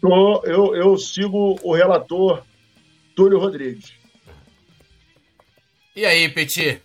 [0.00, 2.44] tô, eu, eu sigo o relator
[3.14, 3.94] Túlio Rodrigues.
[5.94, 6.82] E aí, Petit?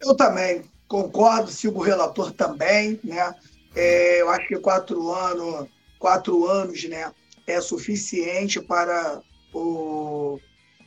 [0.00, 3.34] Eu também concordo, sigo o relator também, né?
[3.74, 7.10] É, eu acho que quatro anos, quatro anos, né,
[7.46, 10.38] é suficiente para o,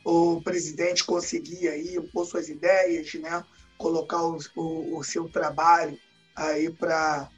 [0.04, 3.44] o presidente conseguir aí impor suas ideias, né,
[3.76, 5.98] colocar o, o, o seu trabalho
[6.34, 7.30] aí para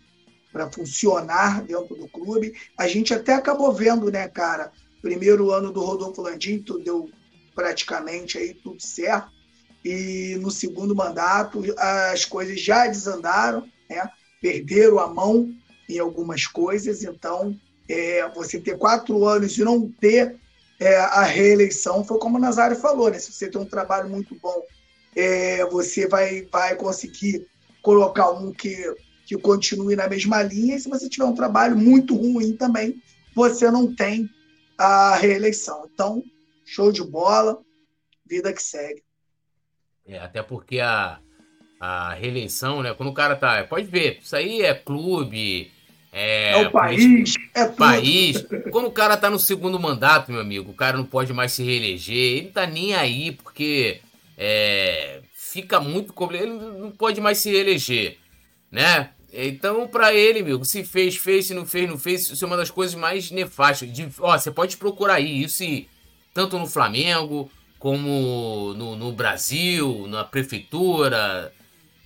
[0.53, 2.55] para funcionar dentro do clube.
[2.77, 4.73] A gente até acabou vendo, né, cara?
[5.01, 7.11] Primeiro ano do Rodolfo Landim, tudo deu
[7.55, 9.31] praticamente aí tudo certo.
[9.85, 14.09] E no segundo mandato as coisas já desandaram, né?
[14.41, 15.55] Perderam a mão
[15.89, 17.05] em algumas coisas.
[17.05, 20.37] Então, é, você ter quatro anos e não ter
[20.81, 23.19] é, a reeleição foi como o Nazário falou, né?
[23.19, 24.63] Se você tem um trabalho muito bom,
[25.17, 27.47] é, você vai, vai conseguir
[27.83, 28.95] colocar um que
[29.29, 32.99] que continue na mesma linha, e se você tiver um trabalho muito ruim também,
[33.35, 34.27] você não tem
[34.79, 35.87] a reeleição.
[35.93, 36.23] Então,
[36.65, 37.61] show de bola,
[38.27, 39.03] vida que segue.
[40.07, 41.21] É, até porque a,
[41.79, 42.95] a reeleição, né?
[42.95, 43.63] Quando o cara tá.
[43.65, 45.71] Pode ver, isso aí é clube.
[46.13, 47.77] É, é o país, é tudo.
[47.77, 48.45] país.
[48.71, 51.63] Quando o cara tá no segundo mandato, meu amigo, o cara não pode mais se
[51.63, 52.17] reeleger.
[52.17, 54.01] Ele tá nem aí, porque
[54.37, 56.49] é, fica muito complicado.
[56.49, 58.17] Ele não pode mais se reeleger,
[58.71, 59.11] né?
[59.33, 62.57] Então, para ele, amigo, se fez, fez, se não fez, não fez, isso é uma
[62.57, 63.93] das coisas mais nefastas.
[63.93, 65.63] De, ó, você pode procurar aí, isso
[66.33, 71.53] tanto no Flamengo, como no, no Brasil, na prefeitura,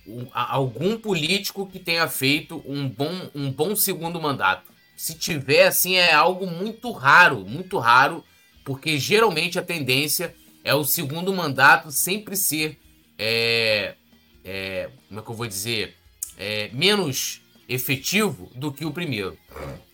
[0.07, 4.71] um, algum político que tenha feito um bom, um bom segundo mandato.
[4.95, 8.23] Se tiver, assim, é algo muito raro, muito raro,
[8.63, 12.79] porque geralmente a tendência é o segundo mandato sempre ser,
[13.17, 13.95] é,
[14.43, 15.95] é, como é que eu vou dizer,
[16.37, 19.37] é, menos efetivo do que o primeiro.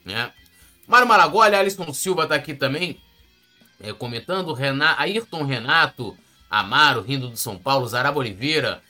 [0.05, 0.31] Né?
[0.87, 2.99] Mário Maragoli, Alisson Silva está aqui também
[3.79, 4.53] é, comentando.
[4.53, 6.17] Renato, Ayrton Renato,
[6.49, 8.81] Amaro, rindo do São Paulo, Zaraba Oliveira,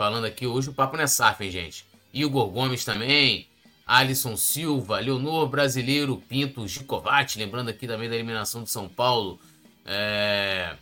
[0.00, 1.84] falando aqui hoje o papo não é safo, hein, gente?
[2.10, 3.46] Igor Gomes também,
[3.86, 9.38] Alisson Silva, Leonor Brasileiro, Pinto, Gicovati, lembrando aqui também da eliminação do São Paulo.
[9.84, 10.74] É...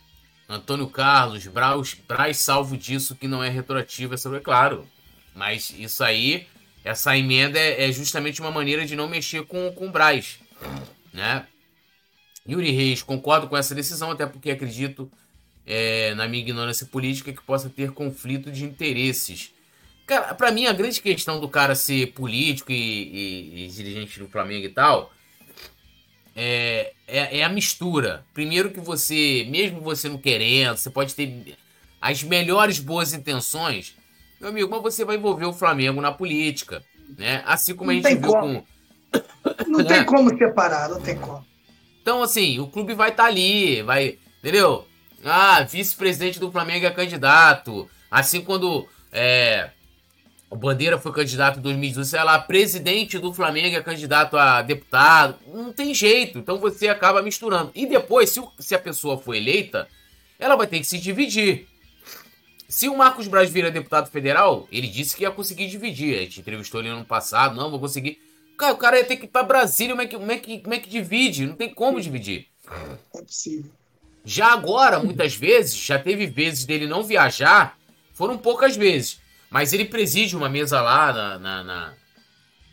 [0.47, 4.87] Antônio Carlos, Braz, Braz, salvo disso que não é retroativo, é sobre, claro.
[5.35, 6.47] Mas isso aí,
[6.85, 10.39] essa emenda é, é justamente uma maneira de não mexer com, com o Braz.
[11.11, 11.45] Né?
[12.47, 15.11] Yuri Reis, concordo com essa decisão, até porque acredito,
[15.69, 19.53] é, na minha ignorância política, que possa ter conflito de interesses.
[20.05, 24.27] Cara, pra mim, a grande questão do cara ser político e, e, e dirigente do
[24.27, 25.13] Flamengo e tal
[26.41, 28.25] é, é, é, a mistura.
[28.33, 31.57] Primeiro que você, mesmo você não querendo, você pode ter
[32.01, 33.93] as melhores boas intenções,
[34.39, 36.81] meu amigo, mas você vai envolver o Flamengo na política,
[37.17, 37.43] né?
[37.45, 38.61] Assim como não a gente viu como.
[38.61, 38.79] com.
[39.67, 41.43] Não tem como separar, não tem como.
[41.99, 44.19] Então, assim, o clube vai estar tá ali, vai.
[44.37, 44.87] Entendeu?
[45.23, 47.89] Ah, vice-presidente do Flamengo é candidato.
[48.09, 49.69] Assim quando é,
[50.49, 55.37] o Bandeira foi candidato em 2012, sei lá, presidente do Flamengo é candidato a deputado.
[55.47, 56.39] Não tem jeito.
[56.39, 57.71] Então você acaba misturando.
[57.75, 59.87] E depois, se, se a pessoa for eleita,
[60.39, 61.67] ela vai ter que se dividir.
[62.67, 66.15] Se o Marcos Braz vira deputado federal, ele disse que ia conseguir dividir.
[66.15, 68.19] A gente entrevistou ele ano passado, não, vou conseguir.
[68.57, 70.59] Cara, o cara ia ter que ir pra Brasília, como é que, como é que,
[70.59, 71.45] como é que divide?
[71.45, 72.47] Não tem como dividir.
[73.15, 73.71] É possível.
[74.23, 77.77] Já agora, muitas vezes, já teve vezes dele não viajar,
[78.13, 79.19] foram poucas vezes.
[79.49, 81.93] Mas ele preside uma mesa lá na, na, na,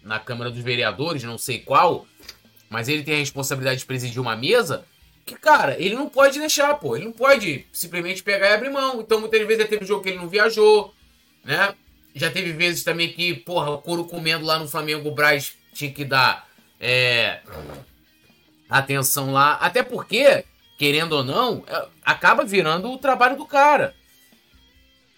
[0.03, 2.07] na Câmara dos Vereadores, não sei qual,
[2.69, 4.85] mas ele tem a responsabilidade de presidir uma mesa
[5.27, 6.97] que, cara, ele não pode deixar, pô.
[6.97, 9.01] Ele não pode simplesmente pegar e abrir mão.
[9.01, 10.95] Então, muitas vezes já teve jogo que ele não viajou,
[11.45, 11.75] né?
[12.15, 15.91] Já teve vezes também que, porra, o couro comendo lá no Flamengo, o Braz tinha
[15.91, 16.49] que dar
[16.81, 17.41] é,
[18.71, 19.55] atenção lá.
[19.55, 20.45] Até porque,
[20.77, 23.95] querendo ou não, é, acaba virando o trabalho do cara.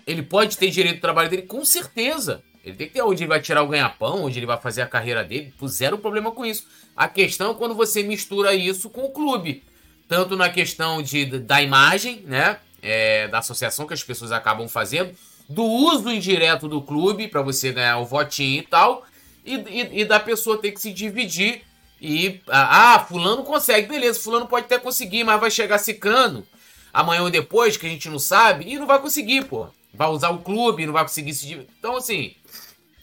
[0.06, 2.42] Ele pode ter direito ao trabalho dele, com certeza.
[2.64, 4.86] Ele tem que ter onde ele vai tirar o ganha-pão, onde ele vai fazer a
[4.86, 5.52] carreira dele.
[5.66, 6.66] Zero problema com isso.
[6.96, 9.62] A questão é quando você mistura isso com o clube.
[10.08, 12.58] Tanto na questão de, da imagem, né?
[12.80, 15.12] É, da associação que as pessoas acabam fazendo,
[15.48, 19.04] do uso indireto do clube para você ganhar o votinho e tal,
[19.44, 21.62] e, e, e, da pessoa ter que se dividir
[22.00, 26.46] e ah, ah, fulano consegue, beleza, fulano pode até conseguir, mas vai chegar ciclano
[26.92, 29.68] amanhã ou depois que a gente não sabe e não vai conseguir, pô.
[29.92, 31.52] Vai usar o clube, não vai conseguir se.
[31.78, 32.34] Então assim,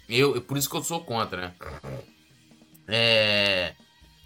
[0.08, 1.54] eu por isso que eu sou contra, né?
[2.88, 3.74] É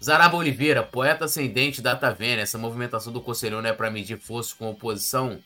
[0.02, 4.54] Zaraba Oliveira, poeta ascendente da Tavena, essa movimentação do Conselhão não é para medir força
[4.56, 5.38] com oposição?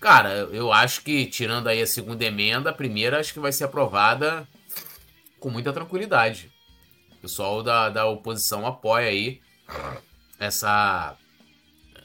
[0.00, 3.64] Cara, eu acho que, tirando aí a segunda emenda, a primeira acho que vai ser
[3.64, 4.46] aprovada
[5.38, 6.50] com muita tranquilidade.
[7.18, 9.40] O pessoal da, da oposição apoia aí
[10.38, 11.16] essa,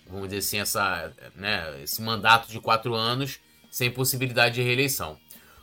[0.08, 5.18] vamos dizer assim, essa, né, esse mandato de quatro anos sem possibilidade de reeleição.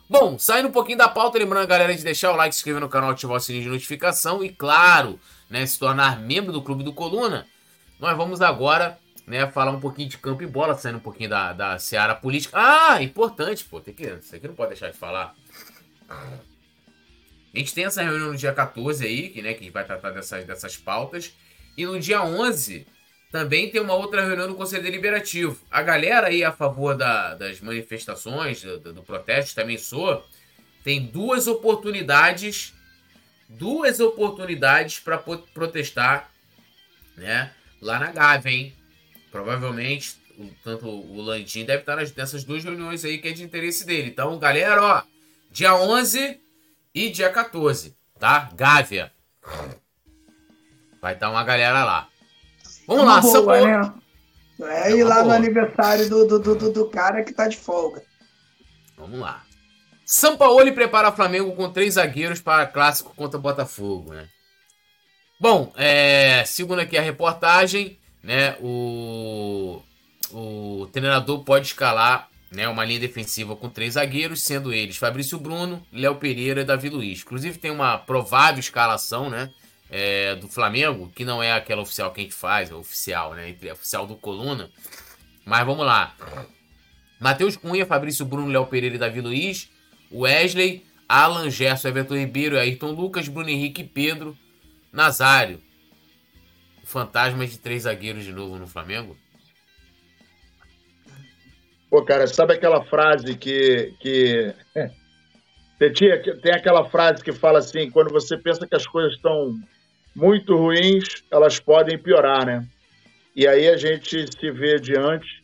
[0.09, 2.81] Bom, saindo um pouquinho da pauta, lembrando a galera de deixar o like, se inscrever
[2.81, 6.83] no canal, ativar o sininho de notificação e, claro, né, se tornar membro do Clube
[6.83, 7.45] do Coluna.
[7.99, 11.53] Nós vamos agora né, falar um pouquinho de campo e bola, saindo um pouquinho da,
[11.53, 12.57] da seara política.
[12.57, 15.35] Ah, importante, pô, tem que, isso aqui não pode deixar de falar.
[17.53, 20.45] A gente tem essa reunião no dia 14 aí, que, né, que vai tratar dessas,
[20.45, 21.33] dessas pautas.
[21.75, 22.85] E no dia 11
[23.31, 25.59] também tem uma outra reunião no Conselho Deliberativo.
[25.69, 30.25] A galera aí a favor da, das manifestações, do, do protesto, também sou,
[30.83, 32.73] tem duas oportunidades,
[33.47, 36.31] duas oportunidades para protestar,
[37.15, 38.73] né, lá na Gávea, hein?
[39.31, 40.15] Provavelmente,
[40.63, 44.09] tanto o Landim deve estar nessas duas reuniões aí que é de interesse dele.
[44.09, 45.03] Então, galera, ó,
[45.51, 46.39] dia 11
[46.99, 48.49] e dia 14, tá?
[48.53, 49.09] Gávea.
[51.01, 52.09] Vai estar uma galera lá.
[52.85, 53.65] Vamos lá, boa, São Paulo.
[53.65, 53.93] Né?
[54.85, 55.27] É ir lá boa.
[55.27, 58.03] no aniversário do, do, do, do cara que tá de folga.
[58.97, 59.43] Vamos lá.
[60.05, 64.27] São Paulo prepara Flamengo com três zagueiros para clássico contra Botafogo, né?
[65.39, 69.81] Bom, é, segundo aqui a reportagem, né, o,
[70.33, 75.85] o treinador pode escalar né, uma linha defensiva com três zagueiros, sendo eles Fabrício Bruno,
[75.91, 77.21] Léo Pereira e Davi Luiz.
[77.21, 79.51] Inclusive tem uma provável escalação né,
[79.89, 83.55] é, do Flamengo, que não é aquela oficial que a gente faz, é oficial, né,
[83.61, 84.69] é oficial do Coluna.
[85.45, 86.15] Mas vamos lá.
[87.19, 89.69] Matheus Cunha, Fabrício Bruno, Léo Pereira e Davi Luiz.
[90.11, 94.35] Wesley, Alan Gerson, Everton Ribeiro, Ayrton Lucas, Bruno Henrique Pedro
[94.91, 95.61] Nazário
[96.89, 99.15] fantasma de três zagueiros de novo no Flamengo?
[101.89, 103.93] Pô, cara, sabe aquela frase que.
[103.99, 104.53] que...
[105.79, 109.55] Tem aquela frase que fala assim: quando você pensa que as coisas estão
[110.15, 112.67] muito ruins, elas podem piorar, né?
[113.35, 115.41] E aí a gente se vê diante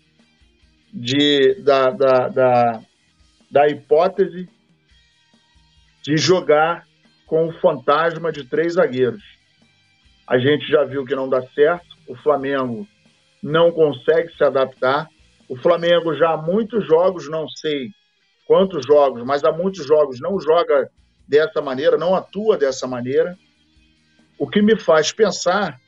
[0.93, 2.81] de, da, da, da,
[3.49, 4.49] da hipótese
[6.03, 6.85] de jogar
[7.25, 9.23] com o fantasma de três zagueiros.
[10.27, 11.85] A gente já viu que não dá certo.
[12.07, 12.87] O Flamengo
[13.41, 15.07] não consegue se adaptar.
[15.47, 17.89] O Flamengo já há muitos jogos, não sei
[18.47, 20.89] quantos jogos, mas há muitos jogos não joga
[21.27, 23.37] dessa maneira, não atua dessa maneira.
[24.37, 25.79] O que me faz pensar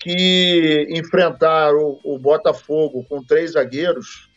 [0.00, 4.28] que enfrentar o, o Botafogo com três zagueiros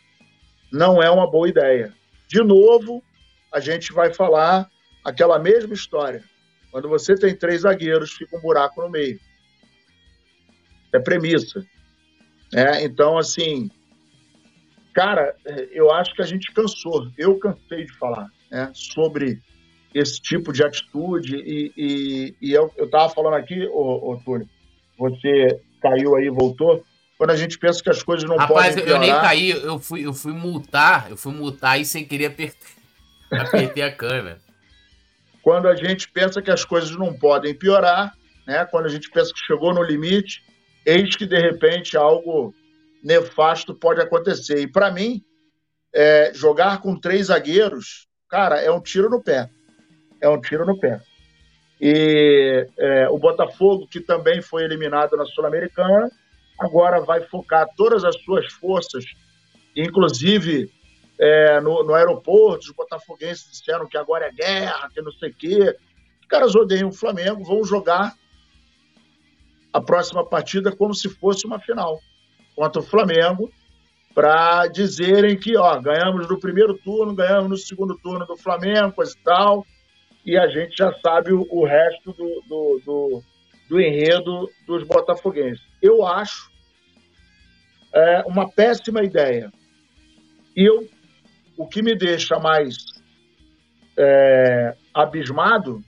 [0.71, 1.93] não é uma boa ideia.
[2.27, 3.03] De novo,
[3.51, 4.69] a gente vai falar
[5.03, 6.23] aquela mesma história.
[6.71, 9.19] Quando você tem três zagueiros, fica um buraco no meio
[10.93, 11.65] é premissa.
[12.53, 13.69] É, então, assim,
[14.93, 15.35] cara,
[15.71, 19.39] eu acho que a gente cansou, eu cansei de falar né, sobre
[19.93, 24.47] esse tipo de atitude e, e, e eu, estava falando aqui, ô, ô Túlio,
[24.97, 26.83] você caiu aí e voltou,
[27.17, 28.95] quando a gente pensa que as coisas não Rapaz, podem piorar...
[28.95, 32.69] eu nem caí, eu fui, eu fui multar, eu fui multar e sem querer apertar,
[33.31, 34.39] apertei a câmera.
[35.41, 38.13] Quando a gente pensa que as coisas não podem piorar,
[38.47, 40.43] né, quando a gente pensa que chegou no limite,
[40.85, 42.53] eis que de repente algo
[43.03, 44.59] nefasto pode acontecer.
[44.59, 45.23] E para mim,
[45.93, 49.49] é, jogar com três zagueiros, cara, é um tiro no pé.
[50.21, 51.01] É um tiro no pé.
[51.79, 56.11] E é, o Botafogo, que também foi eliminado na Sul-Americana,
[56.59, 59.03] agora vai focar todas as suas forças,
[59.75, 60.71] inclusive
[61.19, 65.33] é, no, no, aeroporto, os botafoguenses disseram que agora é guerra, que não sei o
[65.33, 65.75] quê.
[66.21, 68.13] Os caras odeiam o Flamengo, vão jogar
[69.73, 71.99] a próxima partida como se fosse uma final
[72.55, 73.51] contra o Flamengo,
[74.13, 79.23] para dizerem que ó, ganhamos no primeiro turno, ganhamos no segundo turno do Flamengo, e
[79.23, 79.65] tal,
[80.25, 83.23] e a gente já sabe o, o resto do, do, do,
[83.69, 85.65] do, enredo dos botafoguenses.
[85.81, 86.51] Eu acho
[87.93, 89.51] é, uma péssima ideia.
[90.55, 90.87] E eu,
[91.57, 92.75] o que me deixa mais
[93.97, 95.81] é, abismado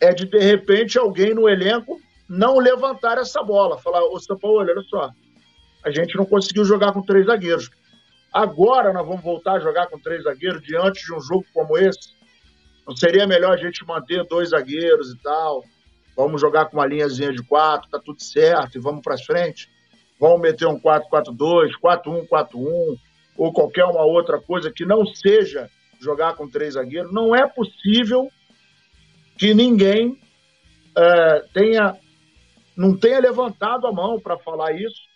[0.00, 3.78] é de, de repente, alguém no elenco não levantar essa bola.
[3.78, 5.10] Falar, ô São Paulo, olha só,
[5.84, 7.70] a gente não conseguiu jogar com três zagueiros.
[8.32, 12.16] Agora nós vamos voltar a jogar com três zagueiros diante de um jogo como esse?
[12.86, 15.64] Não seria melhor a gente manter dois zagueiros e tal?
[16.16, 19.68] Vamos jogar com uma linhazinha de quatro, tá tudo certo e vamos para frente?
[20.18, 22.98] Vamos meter um 4-4-2, 4-1-4-1
[23.36, 25.70] ou qualquer uma outra coisa que não seja
[26.00, 27.12] jogar com três zagueiros.
[27.12, 28.28] Não é possível
[29.38, 30.18] que ninguém
[30.96, 31.96] é, tenha
[32.76, 35.07] não tenha levantado a mão para falar isso,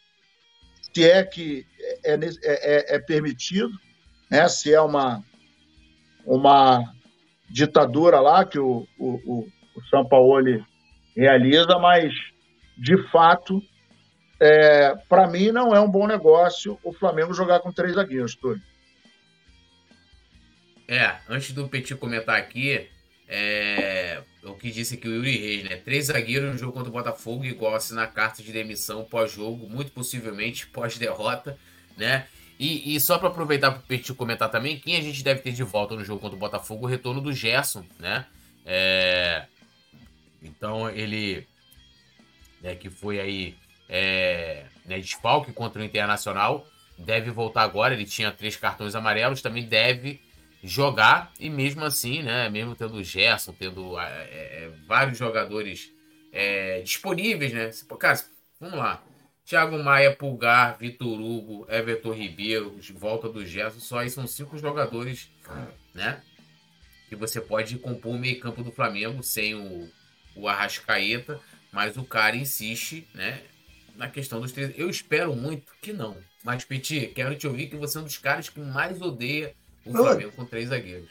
[0.95, 1.67] se é que
[2.05, 3.73] é, é, é, é, permitido,
[4.31, 4.49] né?
[4.49, 5.23] se é uma,
[6.25, 6.93] uma
[7.49, 10.65] ditadura lá que o, o, o Sampaoli
[11.17, 12.13] realiza, mas
[12.77, 13.63] de fato,
[14.41, 18.63] é, para mim não é um bom negócio o Flamengo jogar com três zagueiros, Túlio.
[20.89, 22.89] É, antes do Petit comentar aqui,
[23.35, 25.77] é, o que disse aqui o Yuri Reis, né?
[25.77, 30.67] Três zagueiros no jogo contra o Botafogo, igual assinar carta de demissão pós-jogo, muito possivelmente
[30.67, 31.59] pós-derrota,
[31.97, 32.27] né?
[32.59, 35.53] E, e só para aproveitar para o Petit comentar também, quem a gente deve ter
[35.53, 38.27] de volta no jogo contra o Botafogo, o retorno do Gerson, né?
[38.67, 39.47] É,
[40.43, 41.49] então ele,
[42.61, 43.57] né, que foi aí
[43.89, 46.67] é, né, desfalque contra o Internacional,
[46.99, 47.95] deve voltar agora.
[47.95, 50.21] Ele tinha três cartões amarelos, também deve
[50.63, 55.91] jogar e mesmo assim, né, mesmo tendo o Gerson, tendo é, é, é, vários jogadores
[56.33, 57.71] é, disponíveis, né?
[57.99, 58.25] Cara,
[58.61, 59.03] vamos lá.
[59.45, 65.29] Thiago Maia, Pulgar, Vitor Hugo, Everton Ribeiro, volta do Gerson, só aí são cinco jogadores,
[65.93, 66.23] né?
[67.09, 69.91] Que você pode compor o meio-campo do Flamengo sem o,
[70.37, 71.41] o Arrascaeta,
[71.73, 73.43] mas o cara insiste, né?
[73.97, 74.73] Na questão dos três.
[74.79, 76.17] Eu espero muito que não.
[76.45, 79.55] Mas, Petit, quero te ouvir que você é um dos caras que mais odeia
[79.87, 81.11] o Flamengo com três zagueiros.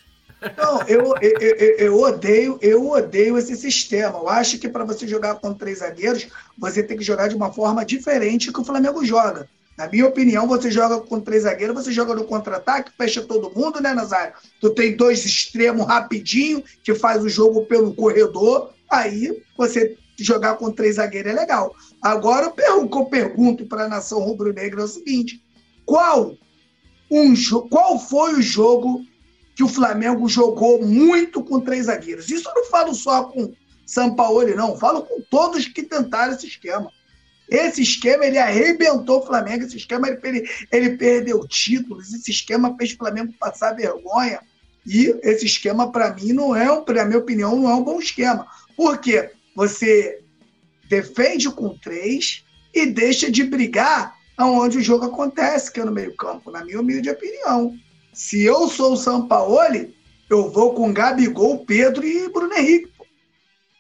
[0.57, 4.17] Não, eu, eu, eu, eu, odeio, eu odeio esse sistema.
[4.17, 7.53] Eu acho que para você jogar com três zagueiros, você tem que jogar de uma
[7.53, 9.47] forma diferente que o Flamengo joga.
[9.77, 13.79] Na minha opinião, você joga com três zagueiros, você joga no contra-ataque, fecha todo mundo,
[13.81, 14.33] né, Nazário?
[14.59, 20.71] Tu tem dois extremos rapidinho, que faz o jogo pelo corredor, aí você jogar com
[20.71, 21.75] três zagueiros é legal.
[22.01, 25.41] Agora, o que eu pergunto para a nação rubro-negra é o seguinte:
[25.85, 26.35] qual
[27.11, 27.33] um
[27.69, 29.05] qual foi o jogo
[29.53, 32.31] que o Flamengo jogou muito com três zagueiros?
[32.31, 33.53] Isso eu não falo só com
[33.85, 34.77] São Paulo, não.
[34.77, 36.89] Falo com todos que tentaram esse esquema.
[37.49, 39.65] Esse esquema, ele arrebentou o Flamengo.
[39.65, 42.13] Esse esquema, ele, ele perdeu títulos.
[42.13, 44.39] Esse esquema fez o Flamengo passar vergonha.
[44.87, 48.47] E esse esquema, para mim, não é, na minha opinião, não é um bom esquema.
[48.77, 49.31] Por quê?
[49.53, 50.23] Você
[50.87, 56.51] defende com três e deixa de brigar aonde o jogo acontece, que é no meio-campo,
[56.51, 57.75] na minha humilde opinião.
[58.13, 59.95] Se eu sou o Sampaoli,
[60.29, 62.91] eu vou com Gabigol, Pedro e Bruno Henrique.
[62.97, 63.05] Pô.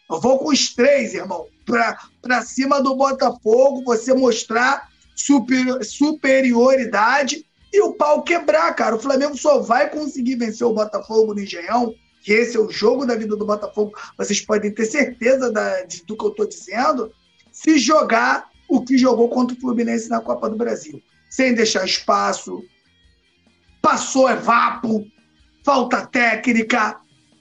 [0.09, 7.81] Eu vou com os três, irmão, para cima do Botafogo, você mostrar super, superioridade e
[7.81, 8.95] o pau quebrar, cara.
[8.95, 13.05] O Flamengo só vai conseguir vencer o Botafogo no Engenhão, que esse é o jogo
[13.05, 13.93] da vida do Botafogo.
[14.17, 17.11] Vocês podem ter certeza da, de, do que eu estou dizendo,
[17.51, 21.03] se jogar o que jogou contra o Fluminense na Copa do Brasil.
[21.29, 22.63] Sem deixar espaço,
[23.81, 25.05] passou é vapo,
[25.61, 26.97] falta técnica.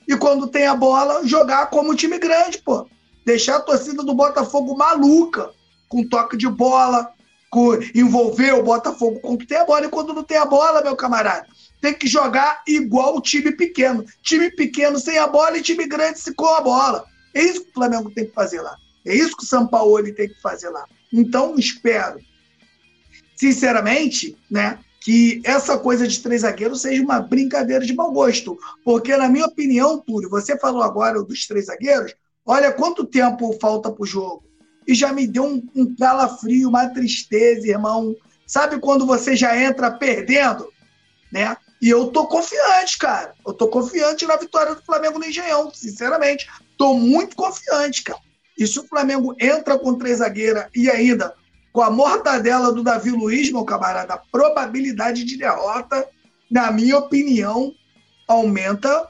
[0.09, 2.85] E quando tem a bola, jogar como time grande, pô.
[3.24, 5.53] Deixar a torcida do Botafogo maluca,
[5.89, 7.12] com toque de bola,
[7.49, 9.87] com, envolver o Botafogo quando tem a bola.
[9.87, 11.47] E quando não tem a bola, meu camarada,
[11.81, 14.05] tem que jogar igual o time pequeno.
[14.20, 17.05] Time pequeno sem a bola e time grande com a bola.
[17.33, 18.76] É isso que o Flamengo tem que fazer lá.
[19.05, 20.84] É isso que o São Paulo tem que fazer lá.
[21.12, 22.20] Então, espero,
[23.36, 28.59] sinceramente, né, que essa coisa de três zagueiros seja uma brincadeira de mau gosto.
[28.84, 33.90] Porque, na minha opinião, Túlio, você falou agora dos três zagueiros, olha quanto tempo falta
[33.90, 34.44] para o jogo.
[34.86, 38.14] E já me deu um, um calafrio, uma tristeza, irmão.
[38.46, 40.68] Sabe quando você já entra perdendo?
[41.32, 41.57] Né?
[41.80, 43.34] E eu tô confiante, cara.
[43.46, 46.46] Eu tô confiante na vitória do Flamengo no Engenhão, sinceramente.
[46.76, 48.20] Tô muito confiante, cara.
[48.61, 51.34] E se o Flamengo entra com três zagueiras e ainda
[51.72, 56.06] com a mortadela do Davi Luiz, meu camarada, a probabilidade de derrota,
[56.50, 57.74] na minha opinião,
[58.28, 59.08] aumenta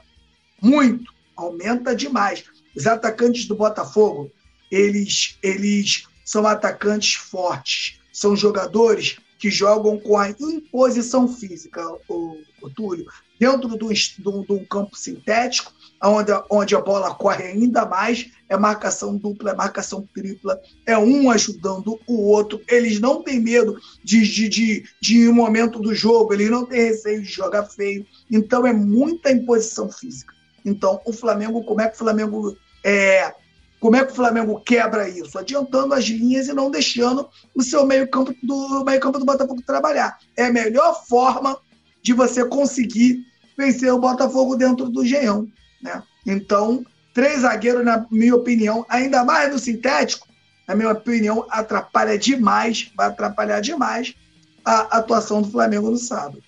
[0.61, 1.11] muito.
[1.35, 2.45] Aumenta demais.
[2.73, 4.31] Os atacantes do Botafogo,
[4.71, 7.99] eles, eles são atacantes fortes.
[8.13, 13.05] São jogadores que jogam com a imposição física, o, o Túlio,
[13.37, 15.73] dentro de um campo sintético,
[16.03, 21.29] onde, onde a bola corre ainda mais, é marcação dupla, é marcação tripla, é um
[21.29, 22.61] ajudando o outro.
[22.67, 26.85] Eles não têm medo de, de, de, de um momento do jogo, eles não têm
[26.85, 28.05] receio de jogar feio.
[28.29, 30.33] Então é muita imposição física.
[30.63, 33.33] Então, o Flamengo, como é que o Flamengo é,
[33.81, 35.39] como é que o Flamengo quebra isso?
[35.39, 40.19] Adiantando as linhas e não deixando o seu meio-campo do meio-campo do Botafogo trabalhar.
[40.37, 41.57] É a melhor forma
[41.99, 43.25] de você conseguir
[43.57, 45.47] vencer o Botafogo dentro do Geão,
[45.81, 46.03] né?
[46.25, 50.27] Então, três zagueiros, na minha opinião, ainda mais no sintético,
[50.67, 54.15] na minha opinião, atrapalha demais, vai atrapalhar demais
[54.63, 56.41] a atuação do Flamengo no sábado.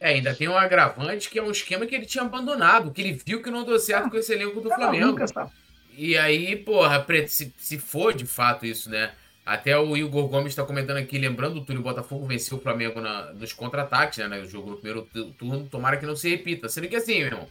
[0.00, 3.20] É, ainda tem um agravante que é um esquema que ele tinha abandonado, que ele
[3.24, 5.16] viu que não deu certo com esse elenco do tá Flamengo.
[5.96, 9.12] E aí, porra, se, se for de fato isso, né?
[9.44, 13.32] Até o Igor Gomes está comentando aqui, lembrando, o Túlio Botafogo venceu o Flamengo na,
[13.32, 14.38] nos contra-ataques, né?
[14.38, 16.68] No jogo no primeiro turno, tomara que não se repita.
[16.68, 17.48] Sendo que assim, meu irmão.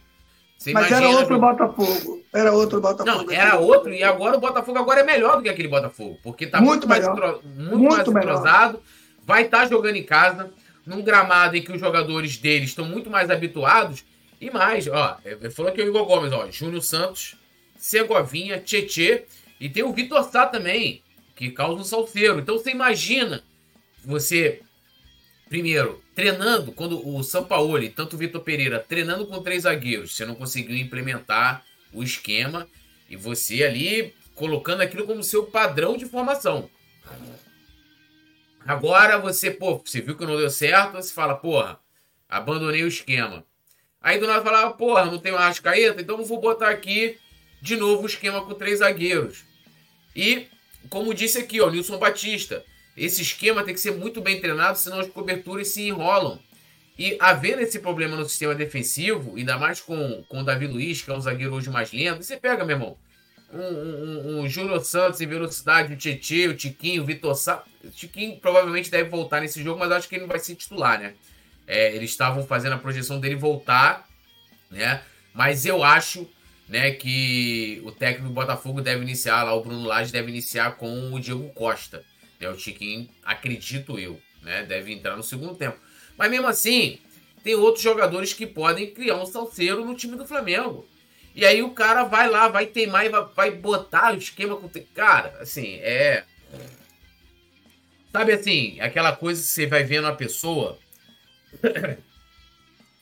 [0.72, 2.24] Mas era outro Botafogo.
[2.32, 3.24] Era outro Botafogo.
[3.24, 6.18] Não, era outro, e agora o Botafogo agora é melhor do que aquele Botafogo.
[6.22, 8.82] Porque tá muito, muito mais, muito, muito mais entrosado,
[9.24, 10.50] vai estar tá jogando em casa,
[10.86, 14.04] num gramado em que os jogadores deles estão muito mais habituados.
[14.40, 15.18] E mais, ó,
[15.54, 17.36] falou que o Igor Gomes, ó, Júnior Santos,
[17.76, 19.24] Segovinha, Tietê,
[19.60, 21.02] e tem o Vitor Sá também,
[21.36, 22.40] que causa um salseiro.
[22.40, 23.44] Então você imagina
[24.04, 24.60] você,
[25.48, 30.34] primeiro, treinando, quando o Sampaoli, tanto o Vitor Pereira, treinando com três zagueiros, você não
[30.34, 32.68] conseguiu implementar o esquema
[33.08, 36.68] e você ali colocando aquilo como seu padrão de formação.
[38.66, 41.78] Agora você, pô, você viu que não deu certo, você fala, porra,
[42.28, 43.44] abandonei o esquema.
[44.00, 47.18] Aí do nada falava, porra, não tem uma Arrascaeta, então eu vou botar aqui
[47.60, 49.44] de novo o esquema com três zagueiros.
[50.14, 50.46] E,
[50.90, 52.64] como disse aqui, ó, Nilson Batista,
[52.96, 56.38] esse esquema tem que ser muito bem treinado, senão as coberturas se enrolam.
[56.98, 61.10] E havendo esse problema no sistema defensivo, ainda mais com, com o Davi Luiz, que
[61.10, 62.98] é um zagueiro hoje mais lento, você pega, meu irmão,
[63.52, 67.62] um, um, um Júlio Santos em velocidade, o Tietchan, o Tiquinho, o Vitor Sá.
[67.82, 70.98] O Tiquinho provavelmente deve voltar nesse jogo, mas acho que ele não vai ser titular,
[70.98, 71.14] né?
[71.66, 74.06] É, eles estavam fazendo a projeção dele voltar,
[74.70, 75.02] né?
[75.34, 76.28] Mas eu acho
[76.68, 81.12] né, que o técnico do Botafogo deve iniciar lá, o Bruno Lage deve iniciar com
[81.12, 82.04] o Diego Costa.
[82.42, 85.78] Né, o Tiquinho, acredito eu, né, deve entrar no segundo tempo.
[86.16, 86.98] Mas mesmo assim,
[87.42, 90.88] tem outros jogadores que podem criar um salseiro no time do Flamengo.
[91.34, 94.68] E aí o cara vai lá, vai teimar e vai, vai botar o esquema com.
[94.94, 96.24] Cara, assim, é.
[98.12, 100.78] Sabe assim, aquela coisa que você vai vendo a pessoa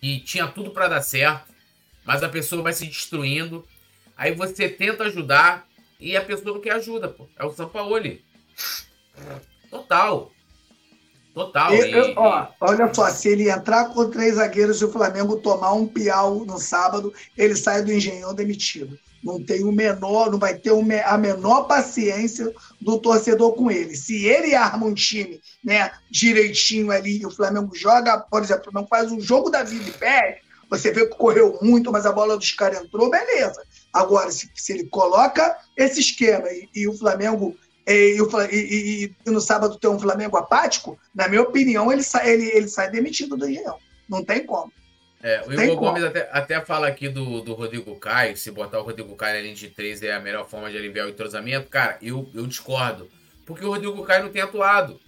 [0.00, 1.50] e tinha tudo para dar certo
[2.04, 3.66] mas a pessoa vai se destruindo.
[4.16, 5.66] Aí você tenta ajudar
[5.98, 7.28] e a pessoa não quer ajuda, pô.
[7.38, 8.24] É o Sampaoli.
[9.70, 10.30] Total.
[11.34, 11.74] Total.
[11.74, 12.14] E, e...
[12.16, 16.44] Ó, olha só, se ele entrar com três zagueiros e o Flamengo tomar um piau
[16.44, 18.98] no sábado, ele sai do engenhão demitido.
[19.22, 20.72] Não tem o menor, não vai ter
[21.04, 23.94] a menor paciência do torcedor com ele.
[23.94, 28.70] Se ele arma um time né, direitinho ali e o Flamengo joga, por exemplo, o
[28.70, 30.40] Flamengo faz um jogo da vida e perde,
[30.70, 33.60] você vê que correu muito, mas a bola dos caras entrou, beleza.
[33.92, 37.56] Agora, se, se ele coloca esse esquema e, e o Flamengo
[37.92, 38.18] e,
[38.52, 42.68] e, e, no sábado tem um Flamengo apático, na minha opinião, ele sai, ele, ele
[42.68, 43.78] sai demitido do Engenhão.
[44.08, 44.72] Não tem como.
[45.22, 48.82] É, o Igor Gomes até, até fala aqui do, do Rodrigo Caio, se botar o
[48.82, 51.68] Rodrigo Caio na linha de três é a melhor forma de aliviar o entrosamento.
[51.68, 53.10] Cara, eu, eu discordo.
[53.44, 54.98] Porque o Rodrigo Caio não tem atuado.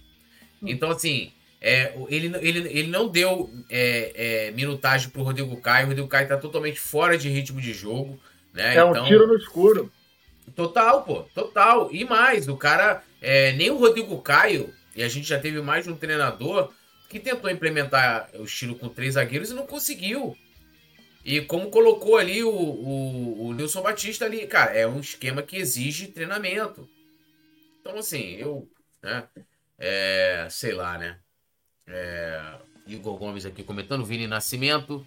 [0.61, 0.67] Hum.
[0.67, 5.85] Então, assim, é, ele, ele, ele não deu é, é, minutagem pro Rodrigo Caio.
[5.85, 8.19] O Rodrigo Caio tá totalmente fora de ritmo de jogo.
[8.53, 8.69] Né?
[8.69, 9.91] É então, um tiro no escuro.
[10.55, 11.89] Total, pô, total.
[11.91, 15.85] E mais, o cara, é, nem o Rodrigo Caio, e a gente já teve mais
[15.85, 16.71] de um treinador
[17.09, 20.37] que tentou implementar o estilo com três zagueiros e não conseguiu.
[21.23, 25.57] E como colocou ali o, o, o Nilson Batista ali, cara, é um esquema que
[25.57, 26.89] exige treinamento.
[27.79, 28.67] Então, assim, eu,
[29.01, 29.23] né,
[29.77, 31.19] é, sei lá, né?
[31.87, 32.55] É,
[32.87, 35.05] Igor Gomes aqui comentando, Vini Nascimento.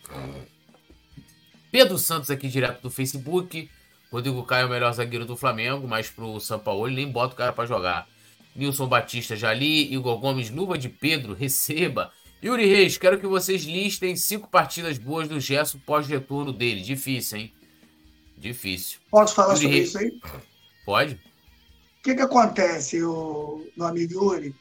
[1.71, 3.71] Pedro Santos aqui direto do Facebook.
[4.11, 7.37] Rodrigo Caio é o melhor zagueiro do Flamengo, mas pro São Paulo nem bota o
[7.37, 8.09] cara para jogar.
[8.55, 12.11] Nilson Batista já li, Igor Gomes, luva de Pedro, receba.
[12.43, 16.81] Yuri Reis, quero que vocês listem cinco partidas boas do Gerson pós-retorno dele.
[16.81, 17.53] Difícil, hein?
[18.37, 18.99] Difícil.
[19.11, 19.89] Posso falar Yuri sobre Reis.
[19.89, 20.21] isso aí?
[20.85, 21.15] Pode.
[21.15, 24.55] O que, que acontece, o, meu amigo Yuri?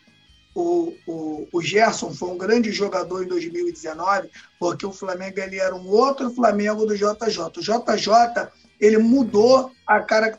[0.56, 5.76] o, o, o Gerson foi um grande jogador em 2019, porque o Flamengo ele era
[5.76, 7.42] um outro Flamengo do JJ.
[7.58, 8.48] O JJ
[8.80, 9.72] ele mudou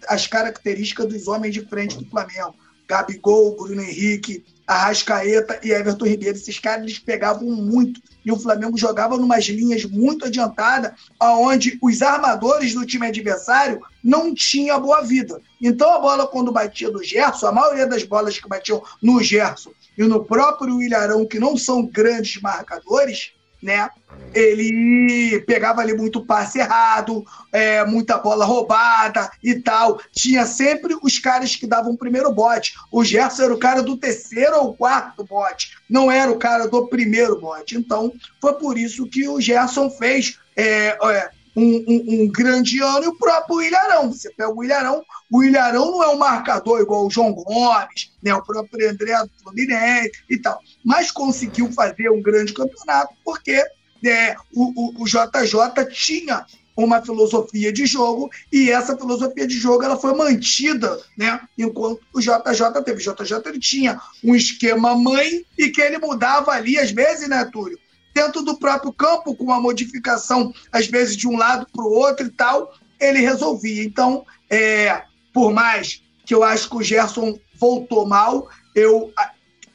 [0.08, 2.54] as características dos homens de frente do Flamengo.
[2.88, 6.36] Gabigol, Bruno Henrique, Arrascaeta e Everton Ribeiro.
[6.36, 8.00] Esses caras eles pegavam muito.
[8.24, 14.34] E o Flamengo jogava numas linhas muito adiantadas, onde os armadores do time adversário não
[14.34, 15.40] tinham boa vida.
[15.60, 19.70] Então a bola, quando batia do Gerson, a maioria das bolas que batiam no Gerson
[19.96, 23.32] e no próprio Ilharão, que não são grandes marcadores,
[23.62, 23.88] né?
[24.34, 30.00] Ele pegava ali muito passe errado, é, muita bola roubada e tal.
[30.12, 32.74] Tinha sempre os caras que davam o primeiro bote.
[32.92, 36.86] O Gerson era o cara do terceiro ou quarto bote, não era o cara do
[36.86, 37.76] primeiro bote.
[37.76, 43.08] Então, foi por isso que o Gerson fez é, é, um, um, grande ano e
[43.08, 44.12] o próprio Ilharão.
[44.12, 48.34] Você pega o Ilharão, o Ilharão não é um marcador igual o João Gomes, né,
[48.34, 53.64] o próprio André do Fluminense e tal, mas conseguiu fazer um grande campeonato porque
[54.04, 56.44] é, o, o, o JJ tinha
[56.76, 61.40] uma filosofia de jogo e essa filosofia de jogo ela foi mantida, né?
[61.56, 66.52] Enquanto o JJ teve, o JJ ele tinha um esquema mãe e que ele mudava
[66.52, 67.78] ali às vezes, né, Túlio?
[68.16, 72.26] Dentro do próprio campo, com uma modificação, às vezes, de um lado para o outro
[72.26, 73.84] e tal, ele resolvia.
[73.84, 75.02] Então, é,
[75.34, 79.12] por mais que eu acho que o Gerson voltou mal, eu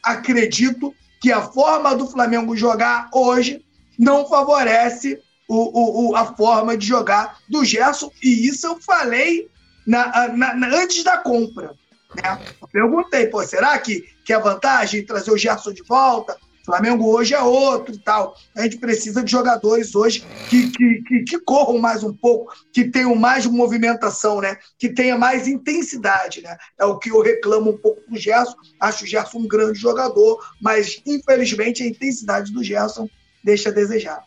[0.02, 3.64] acredito que a forma do Flamengo jogar hoje
[3.98, 9.50] não favorece o, o, a forma de jogar do Gerson, e isso eu falei
[9.86, 11.76] na, na, na, antes da compra.
[12.16, 12.56] Né?
[12.72, 16.36] Perguntei, pô, será que, que é vantagem trazer o Gerson de volta?
[16.66, 18.36] Flamengo hoje é outro e tal.
[18.56, 22.86] A gente precisa de jogadores hoje que, que, que, que, corram mais um pouco, que
[22.86, 24.58] tenham mais movimentação, né?
[24.78, 26.58] Que tenha mais intensidade, né?
[26.80, 28.56] É o que eu reclamo um pouco do Gerson.
[28.80, 33.10] Acho o Gerson um grande jogador, mas infelizmente a intensidade do Gerson
[33.44, 34.24] deixa a desejar.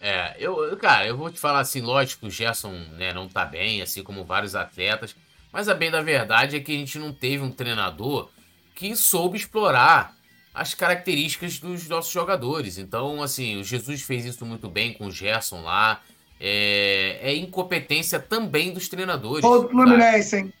[0.00, 3.80] É, eu, cara, eu vou te falar assim, lógico o Gerson né, não tá bem,
[3.80, 5.16] assim como vários atletas,
[5.50, 8.28] mas a bem da verdade é que a gente não teve um treinador
[8.74, 10.14] que soube explorar
[10.56, 12.78] as características dos nossos jogadores.
[12.78, 16.00] Então, assim, o Jesus fez isso muito bem com o Gerson lá.
[16.40, 19.42] É, é incompetência também dos treinadores.
[19.42, 20.52] Todo Fluminense, hein?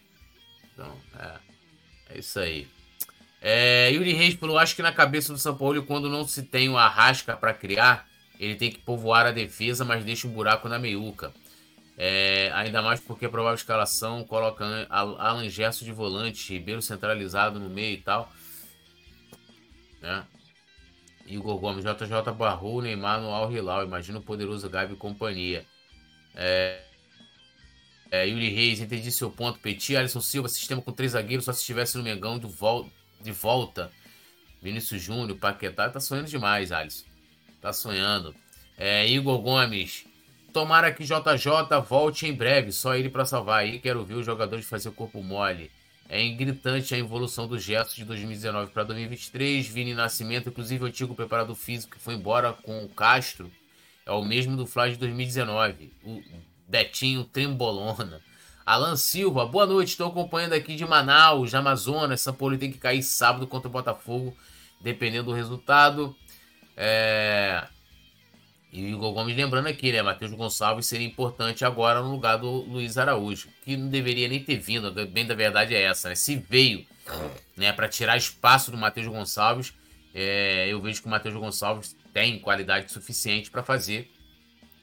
[0.72, 2.68] Então, é, é isso aí.
[3.40, 6.68] É, Yuri Reis falou: acho que na cabeça do São Paulo, quando não se tem
[6.68, 8.06] o arrasca para criar,
[8.38, 11.32] ele tem que povoar a defesa, mas deixa um buraco na meiuca.
[11.96, 17.70] É, ainda mais porque a provável escalação coloca Alan Gerson de volante, Ribeiro centralizado no
[17.70, 18.30] meio e tal.
[20.06, 20.24] Né?
[21.26, 23.84] Igor Gomes, JJ barrou o Neymar no Al Hilal.
[23.84, 25.66] Imagina o poderoso Gabi e companhia.
[26.34, 26.80] É,
[28.10, 29.58] é, Yuri Reis, entendi seu ponto.
[29.58, 32.88] Petit, Alisson Silva, sistema com três zagueiros, só se estivesse no Mengão vol
[33.20, 33.90] de volta.
[34.62, 37.04] Vinícius Júnior, Paquetá, tá sonhando demais, Alisson.
[37.60, 38.34] Tá sonhando.
[38.78, 40.04] É, Igor Gomes,
[40.52, 43.80] tomara que JJ volte em breve, só ele para salvar aí.
[43.80, 45.70] Quero ver os jogadores fazer o corpo mole.
[46.08, 49.66] É gritante a evolução do Gerson de 2019 para 2023.
[49.66, 53.50] Vini Nascimento, inclusive o antigo preparador físico que foi embora com o Castro,
[54.04, 55.92] é o mesmo do Flash de 2019.
[56.04, 56.22] O
[56.68, 58.20] Betinho Trembolona.
[58.64, 59.90] Alan Silva, boa noite.
[59.90, 62.20] Estou acompanhando aqui de Manaus, Amazonas.
[62.20, 64.36] São Paulo tem que cair sábado contra o Botafogo,
[64.80, 66.14] dependendo do resultado.
[66.76, 67.66] É...
[68.76, 70.02] E o Igor Gomes lembrando aqui, né?
[70.02, 74.56] Matheus Gonçalves seria importante agora no lugar do Luiz Araújo, que não deveria nem ter
[74.56, 74.92] vindo.
[75.06, 76.14] Bem da verdade é essa, né?
[76.14, 76.84] Se veio,
[77.56, 79.72] né, para tirar espaço do Matheus Gonçalves,
[80.14, 84.10] é, eu vejo que o Matheus Gonçalves tem qualidade suficiente para fazer,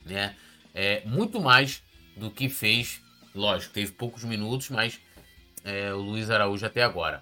[0.03, 0.35] né?
[0.73, 1.83] É, muito mais
[2.17, 2.99] do que fez.
[3.35, 4.99] Lógico, teve poucos minutos, mas
[5.63, 7.21] é, o Luiz Araújo até agora.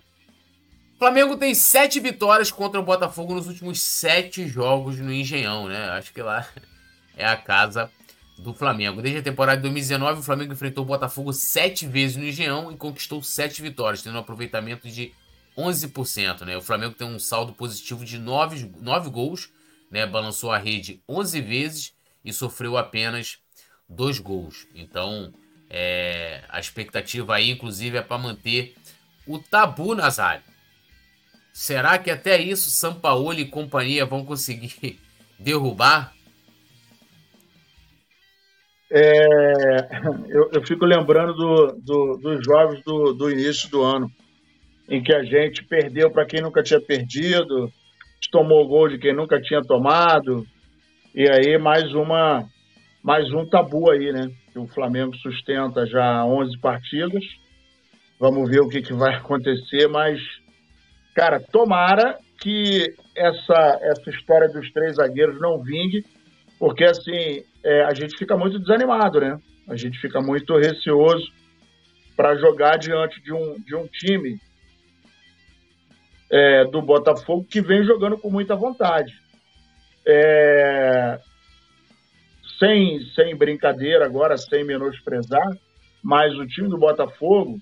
[1.02, 5.89] Flamengo tem sete vitórias contra o Botafogo nos últimos sete jogos no Engenhão, né?
[5.89, 6.47] Acho que lá
[7.18, 7.89] é a casa
[8.38, 9.02] do Flamengo.
[9.02, 12.78] Desde a temporada de 2019, o Flamengo enfrentou o Botafogo sete vezes no Engenhão e
[12.78, 15.12] conquistou sete vitórias, tendo um aproveitamento de
[15.58, 16.41] 11%.
[16.41, 16.56] Né?
[16.56, 19.49] O Flamengo tem um saldo positivo de nove, nove gols,
[19.89, 20.06] né?
[20.06, 21.93] balançou a rede 11 vezes
[22.24, 23.39] e sofreu apenas
[23.89, 24.68] dois gols.
[24.76, 25.34] Então,
[25.68, 28.76] é, a expectativa aí, inclusive, é para manter
[29.26, 30.51] o tabu nas áreas.
[31.54, 34.99] Será que até isso Sampaoli e companhia vão conseguir
[35.38, 36.14] derrubar?
[38.93, 39.26] É,
[40.28, 44.12] eu, eu, fico lembrando do, do, dos jogos do, do, início do ano,
[44.89, 47.72] em que a gente perdeu para quem nunca tinha perdido,
[48.30, 50.45] tomou gol de quem nunca tinha tomado,
[51.16, 52.45] e aí mais uma
[53.04, 54.30] mais um tabu aí, né?
[54.56, 57.24] O Flamengo sustenta já 11 partidas.
[58.20, 60.20] Vamos ver o que, que vai acontecer, mas
[61.14, 66.05] Cara, tomara que essa, essa história dos três zagueiros não vingue,
[66.57, 69.39] porque assim é, a gente fica muito desanimado, né?
[69.68, 71.32] A gente fica muito receoso
[72.16, 74.39] para jogar diante de um, de um time
[76.30, 79.14] é, do Botafogo que vem jogando com muita vontade.
[80.05, 81.20] É,
[82.57, 85.47] sem, sem brincadeira agora, sem menosprezar,
[86.03, 87.59] mas o time do Botafogo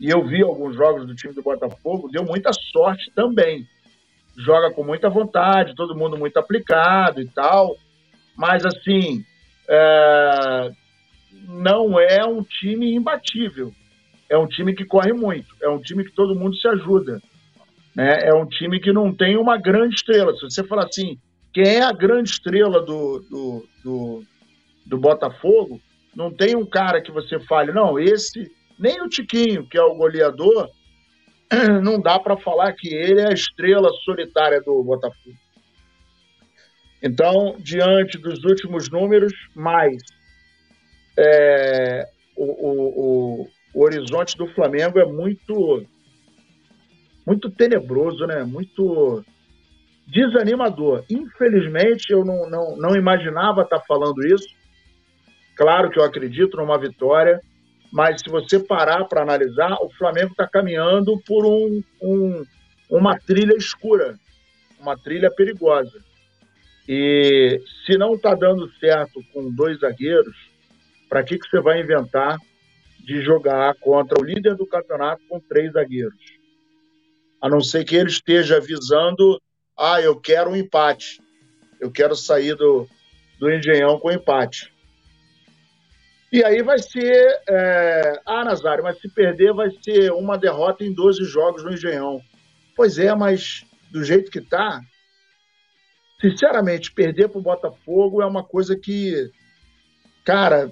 [0.00, 3.66] e eu vi alguns jogos do time do Botafogo, deu muita sorte também.
[4.36, 7.76] joga com muita vontade, todo mundo muito aplicado e tal,
[8.36, 9.24] mas assim,
[9.68, 10.70] é,
[11.48, 13.72] não é um time imbatível.
[14.30, 17.20] É um time que corre muito, é um time que todo mundo se ajuda.
[17.96, 18.20] Né?
[18.22, 20.34] É um time que não tem uma grande estrela.
[20.34, 21.18] Se você falar assim,
[21.52, 24.24] quem é a grande estrela do, do, do,
[24.86, 25.80] do Botafogo,
[26.14, 29.94] não tem um cara que você fale, não, esse, nem o Tiquinho, que é o
[29.94, 30.70] goleador,
[31.82, 35.36] não dá para falar que ele é a estrela solitária do Botafogo.
[37.02, 40.02] Então, diante dos últimos números, mais
[41.16, 45.84] é, o, o, o, o, horizonte do Flamengo é muito
[47.26, 48.42] muito tenebroso, né?
[48.42, 49.24] Muito
[50.06, 51.04] desanimador.
[51.10, 54.48] Infelizmente, eu não, não, não imaginava estar falando isso.
[55.54, 57.40] Claro que eu acredito numa vitória,
[57.90, 62.44] mas se você parar para analisar, o Flamengo está caminhando por um, um,
[62.90, 64.18] uma trilha escura,
[64.78, 65.98] uma trilha perigosa.
[66.86, 70.36] E se não está dando certo com dois zagueiros,
[71.08, 72.38] para que, que você vai inventar
[73.00, 76.38] de jogar contra o líder do campeonato com três zagueiros?
[77.40, 79.40] A não ser que ele esteja visando,
[79.78, 81.20] ah, eu quero um empate,
[81.80, 82.86] eu quero sair do,
[83.38, 84.72] do Engenhão com empate.
[86.30, 87.40] E aí vai ser.
[87.48, 88.20] É...
[88.26, 92.20] Ah, Nazário, mas se perder vai ser uma derrota em 12 jogos no Engenhão.
[92.76, 94.80] Pois é, mas do jeito que tá,
[96.20, 99.30] sinceramente, perder para o Botafogo é uma coisa que,
[100.24, 100.70] cara,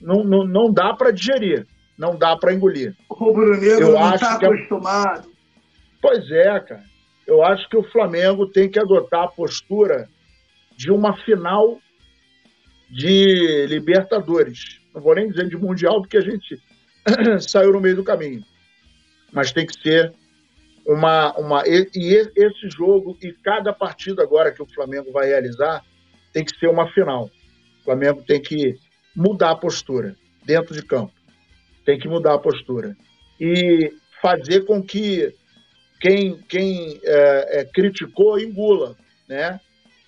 [0.00, 1.66] não, não, não dá para digerir,
[1.98, 2.96] não dá para engolir.
[3.08, 5.28] O Brunegro não está é acostumado.
[5.28, 5.34] É...
[6.00, 6.84] Pois é, cara.
[7.26, 10.08] Eu acho que o Flamengo tem que adotar a postura
[10.76, 11.78] de uma final
[12.90, 16.58] de Libertadores não vou nem dizer de Mundial, porque a gente
[17.40, 18.44] saiu no meio do caminho.
[19.32, 20.12] Mas tem que ser
[20.86, 21.36] uma.
[21.38, 25.84] uma e, e esse jogo e cada partida agora que o Flamengo vai realizar
[26.32, 27.30] tem que ser uma final.
[27.80, 28.76] O Flamengo tem que
[29.14, 31.12] mudar a postura dentro de campo.
[31.84, 32.96] Tem que mudar a postura.
[33.40, 33.92] E
[34.22, 35.34] fazer com que
[36.00, 38.96] quem, quem é, é, criticou engula,
[39.28, 39.60] né?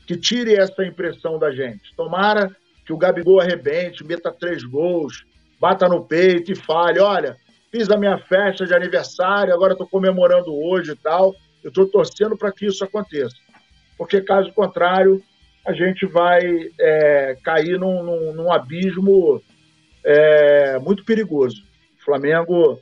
[0.06, 1.94] Que tire essa impressão da gente.
[1.96, 2.54] Tomara
[2.86, 5.26] que o Gabigol arrebente, meta três gols,
[5.60, 7.36] bata no peito e fale: olha,
[7.70, 11.34] fiz a minha festa de aniversário, agora estou comemorando hoje e tal.
[11.64, 13.34] Eu estou torcendo para que isso aconteça.
[13.98, 15.20] Porque, caso contrário,
[15.66, 16.42] a gente vai
[16.78, 19.42] é, cair num, num, num abismo
[20.04, 21.64] é, muito perigoso.
[22.00, 22.80] O Flamengo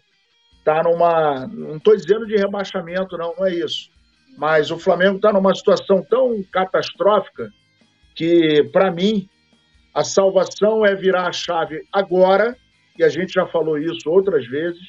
[0.59, 1.47] está numa.
[1.47, 3.89] Não estou dizendo de rebaixamento, não, não é isso.
[4.37, 7.49] Mas o Flamengo está numa situação tão catastrófica
[8.15, 9.29] que, para mim,
[9.95, 12.57] a salvação é virar a chave agora,
[12.99, 14.83] e a gente já falou isso outras vezes,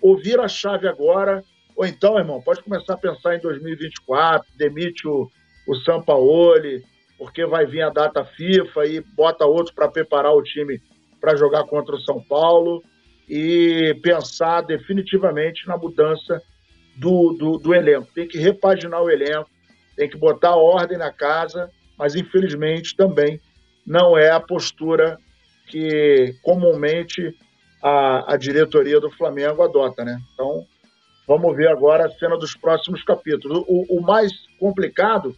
[0.00, 1.44] ou vira a chave agora,
[1.76, 5.30] ou então, irmão, pode começar a pensar em 2024, demite o,
[5.68, 6.82] o Sampaoli,
[7.18, 10.80] porque vai vir a data FIFA e bota outro para preparar o time
[11.20, 12.82] para jogar contra o São Paulo
[13.28, 16.42] e pensar definitivamente na mudança
[16.96, 18.08] do, do, do, elenco.
[18.14, 19.50] Tem que repaginar o elenco,
[19.96, 23.38] tem que botar ordem na casa, mas infelizmente também
[23.90, 25.18] não é a postura
[25.66, 27.36] que comumente
[27.82, 30.16] a, a diretoria do Flamengo adota, né?
[30.32, 30.64] Então,
[31.26, 33.64] vamos ver agora a cena dos próximos capítulos.
[33.66, 34.30] O, o mais
[34.60, 35.34] complicado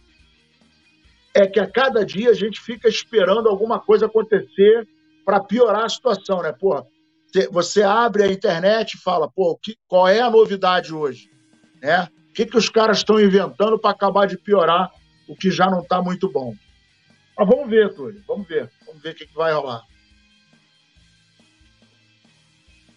[1.33, 4.87] é que a cada dia a gente fica esperando alguma coisa acontecer
[5.25, 6.51] para piorar a situação, né?
[6.51, 6.85] Porra,
[7.51, 11.27] você abre a internet e fala, pô, que, qual é a novidade hoje?
[11.81, 12.07] Né?
[12.29, 14.91] O que, que os caras estão inventando para acabar de piorar
[15.27, 16.53] o que já não está muito bom?
[17.37, 18.23] Mas vamos ver, Túlio.
[18.27, 18.71] Vamos ver.
[18.85, 19.83] Vamos ver o que, que vai rolar.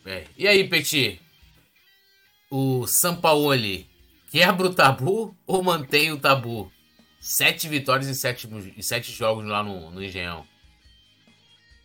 [0.04, 0.24] É.
[0.36, 1.20] E aí, Petit?
[2.50, 3.88] O Sampaoli
[4.30, 6.70] quebra o tabu ou mantém o tabu?
[7.20, 10.46] Sete vitórias em sete, em sete jogos lá no, no Engenhão.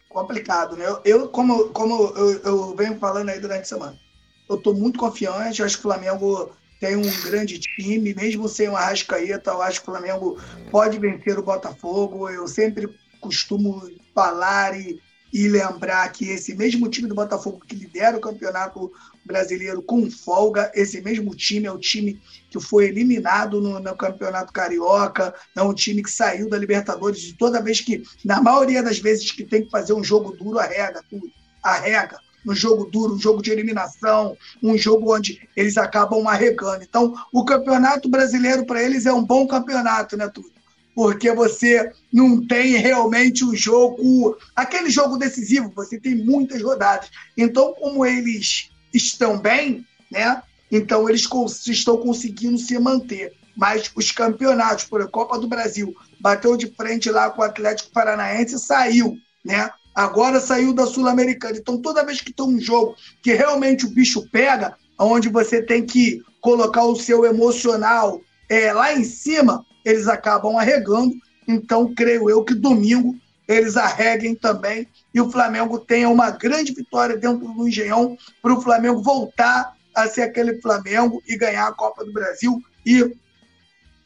[0.08, 0.86] Complicado, né?
[0.86, 3.99] Eu, eu como, como eu, eu, venho falando aí durante a semana,
[4.47, 5.62] eu tô muito confiante.
[5.62, 9.84] Eu acho que o Flamengo tem um grande time, mesmo sem o Arrascaeta, eu acho
[9.84, 12.27] que o Flamengo pode vencer o Botafogo.
[12.27, 14.99] Eu sempre costumo falar e,
[15.32, 18.91] e lembrar que esse mesmo time do Botafogo que lidera o campeonato
[19.23, 22.19] brasileiro com folga, esse mesmo time é o time
[22.49, 27.34] que foi eliminado no, no campeonato carioca, é um time que saiu da Libertadores e
[27.34, 31.03] toda vez que, na maioria das vezes que tem que fazer um jogo duro, arrega
[31.07, 36.83] tudo, arrega no jogo duro, um jogo de eliminação, um jogo onde eles acabam arregando.
[36.83, 40.51] Então, o campeonato brasileiro para eles é um bom campeonato, né, Túlio?
[40.93, 47.09] Porque você não tem realmente um jogo, aquele jogo decisivo, você tem muitas rodadas.
[47.37, 50.41] Então, como eles estão bem, né?
[50.71, 51.27] Então eles
[51.67, 53.33] estão conseguindo se manter.
[53.55, 57.91] Mas os campeonatos, por exemplo, Copa do Brasil, bateu de frente lá com o Atlético
[57.91, 59.69] Paranaense e saiu, né?
[59.93, 61.57] Agora saiu da Sul-Americana.
[61.57, 65.85] Então, toda vez que tem um jogo que realmente o bicho pega, onde você tem
[65.85, 71.13] que colocar o seu emocional é, lá em cima, eles acabam arregando.
[71.47, 73.15] Então, creio eu que domingo
[73.47, 78.61] eles arreguem também e o Flamengo tenha uma grande vitória dentro do Engenhão para o
[78.61, 83.13] Flamengo voltar a ser aquele Flamengo e ganhar a Copa do Brasil e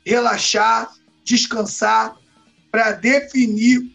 [0.03, 0.91] relaxar,
[1.23, 2.15] descansar
[2.71, 3.94] para definir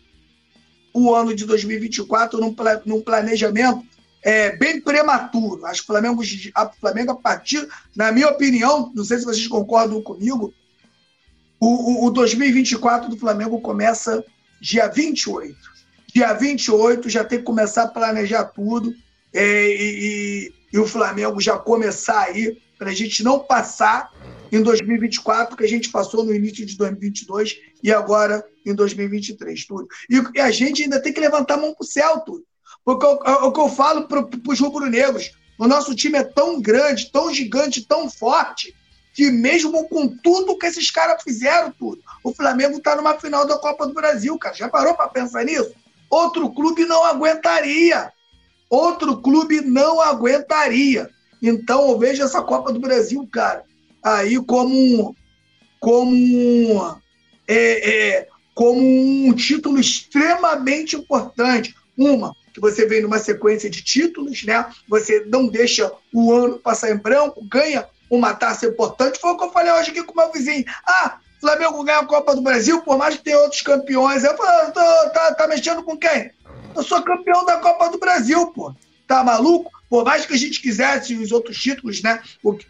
[0.92, 3.84] o ano de 2024 num, num planejamento
[4.22, 5.64] é, bem prematuro.
[5.66, 6.22] Acho que o Flamengo,
[6.54, 7.66] a Flamengo, a partir,
[7.96, 10.52] na minha opinião, não sei se vocês concordam comigo,
[11.58, 14.24] o, o, o 2024 do Flamengo começa
[14.60, 15.56] dia 28.
[16.12, 18.94] Dia 28 já tem que começar a planejar tudo
[19.32, 24.10] é, e, e, e, o Flamengo já começar aí para a gente não passar
[24.50, 29.88] em 2024, que a gente passou no início de 2022 e agora em 2023, tudo.
[30.08, 32.44] E, e a gente ainda tem que levantar a mão para o céu, tudo.
[32.84, 33.14] Porque o,
[33.46, 37.86] o que eu falo para os rubro-negros, o nosso time é tão grande, tão gigante,
[37.86, 38.74] tão forte,
[39.14, 43.58] que mesmo com tudo que esses caras fizeram, tudo, o Flamengo está numa final da
[43.58, 44.54] Copa do Brasil, cara.
[44.54, 45.72] Já parou para pensar nisso?
[46.08, 48.12] Outro clube não aguentaria.
[48.68, 51.10] Outro clube não aguentaria.
[51.42, 53.64] Então eu vejo essa Copa do Brasil, cara,
[54.02, 55.16] aí como,
[55.80, 56.99] como,
[57.50, 61.74] é, é, como um título extremamente importante.
[61.98, 64.64] Uma, que você vem numa sequência de títulos, né?
[64.88, 69.18] Você não deixa o ano passar em branco, ganha uma taça importante.
[69.18, 70.64] Foi o que eu falei hoje aqui com o meu vizinho.
[70.86, 74.22] Ah, Flamengo ganha a Copa do Brasil, por mais que tenha outros campeões.
[74.22, 76.30] Eu falo, tá, tá mexendo com quem?
[76.76, 78.72] Eu sou campeão da Copa do Brasil, pô.
[79.06, 79.70] Tá maluco?
[79.88, 82.22] Por mais que a gente quisesse os outros títulos, né?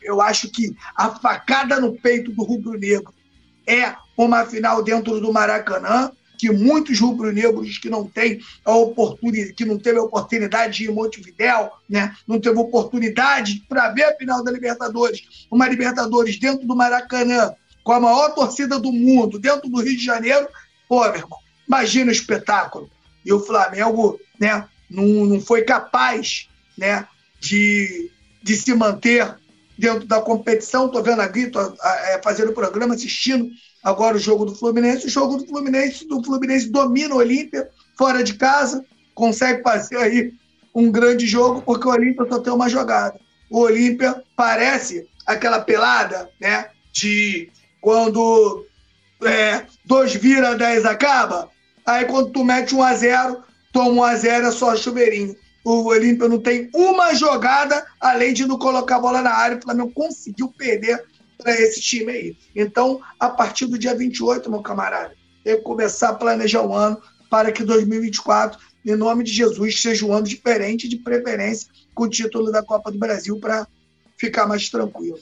[0.03, 3.13] Eu acho que a facada no peito do rubro-negro
[3.71, 9.65] é uma final dentro do Maracanã, que muitos rubro-negros que não têm a oportunidade, que
[9.65, 12.17] não teve a oportunidade de ir em Montevidéu, né?
[12.27, 17.55] Não teve oportunidade para ver a final da Libertadores, uma Libertadores dentro do Maracanã,
[17.85, 20.49] com a maior torcida do mundo, dentro do Rio de Janeiro,
[20.89, 22.91] pô, meu irmão, imagina o espetáculo.
[23.25, 27.07] E o Flamengo, né, não, não foi capaz, né,
[27.39, 28.11] de,
[28.43, 29.37] de se manter
[29.81, 30.87] dentro da competição.
[30.87, 33.49] Estou vendo aqui, tô é, fazendo o programa, assistindo
[33.83, 35.07] agora o jogo do Fluminense.
[35.07, 40.33] O jogo do Fluminense, do Fluminense domina o Olímpia, fora de casa, consegue fazer aí
[40.75, 43.19] um grande jogo, porque o Olímpia só tem uma jogada.
[43.51, 47.51] O Olímpia parece aquela pelada, né, de
[47.81, 48.65] quando
[49.25, 51.49] é, dois vira, dez acaba.
[51.87, 55.35] Aí quando tu mete um a zero, toma um a zero, é só chuveirinho.
[55.65, 59.59] O Olímpia não tem uma jogada, além de não colocar a bola na área.
[59.59, 61.05] O Flamengo conseguiu perder
[61.37, 62.37] para esse time aí.
[62.55, 67.01] Então, a partir do dia 28, meu camarada, tem que começar a planejar o ano
[67.31, 72.09] para que 2024, em nome de Jesus, seja um ano diferente, de preferência, com o
[72.09, 73.67] título da Copa do Brasil, para
[74.17, 75.19] ficar mais tranquilo.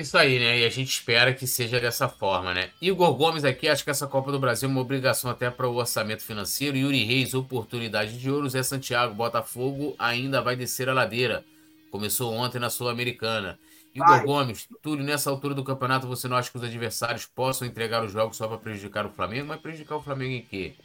[0.00, 0.60] Isso aí, né?
[0.60, 2.70] E a gente espera que seja dessa forma, né?
[2.80, 5.76] Igor Gomes aqui, acho que essa Copa do Brasil é uma obrigação até para o
[5.76, 6.74] orçamento financeiro.
[6.74, 8.48] Yuri Reis, oportunidade de ouro.
[8.48, 11.44] Zé Santiago, Botafogo ainda vai descer a ladeira.
[11.90, 13.58] Começou ontem na Sul-Americana.
[13.94, 14.24] Igor vai.
[14.24, 18.10] Gomes, Túlio, nessa altura do campeonato você não acha que os adversários possam entregar os
[18.10, 19.48] jogos só para prejudicar o Flamengo?
[19.48, 20.76] Mas prejudicar o Flamengo em quê?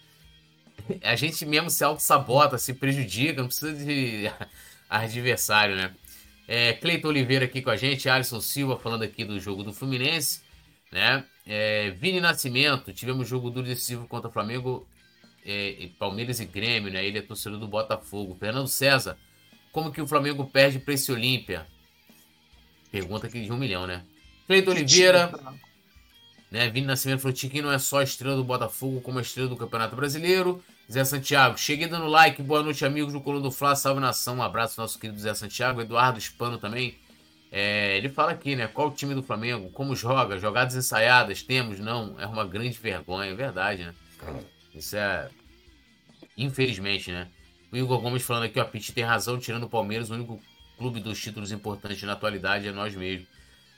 [1.01, 4.29] A gente mesmo se auto-sabota, se prejudica, não precisa de
[4.89, 5.95] adversário, né?
[6.47, 10.41] É, Cleiton Oliveira aqui com a gente, Alisson Silva falando aqui do jogo do Fluminense,
[10.91, 11.25] né?
[11.45, 14.87] É, Vini Nascimento, tivemos jogo duro decisivo contra o Flamengo,
[15.45, 17.03] é, Palmeiras e Grêmio, né?
[17.03, 18.35] Ele é torcedor do Botafogo.
[18.39, 19.17] Fernando César,
[19.71, 21.65] como que o Flamengo perde para esse Olímpia?
[22.91, 24.03] Pergunta aqui de um milhão, né?
[24.47, 25.31] Cleiton Oliveira,
[26.51, 26.69] né?
[26.69, 29.95] Vini Nascimento falou: Tiquinho não é só estrela do Botafogo, como a estrela do Campeonato
[29.95, 30.63] Brasileiro.
[30.91, 32.43] Zé Santiago, cheguei dando like.
[32.43, 33.75] Boa noite, amigos do Coluna do Fla.
[33.75, 34.37] Salve nação.
[34.37, 35.81] Um abraço, nosso querido Zé Santiago.
[35.81, 36.95] Eduardo Spano também.
[37.51, 38.67] É, ele fala aqui, né?
[38.67, 39.71] Qual o time do Flamengo?
[39.71, 40.37] Como joga?
[40.37, 41.41] Jogadas ensaiadas?
[41.41, 41.79] Temos?
[41.79, 42.19] Não.
[42.19, 43.31] É uma grande vergonha.
[43.31, 43.95] É verdade, né?
[44.75, 45.27] Isso é.
[46.37, 47.29] Infelizmente, né?
[47.71, 48.63] O Igor Gomes falando aqui, ó.
[48.63, 49.39] Pete tem razão.
[49.39, 50.39] Tirando o Palmeiras, o único
[50.77, 53.27] clube dos títulos importantes na atualidade é nós mesmos.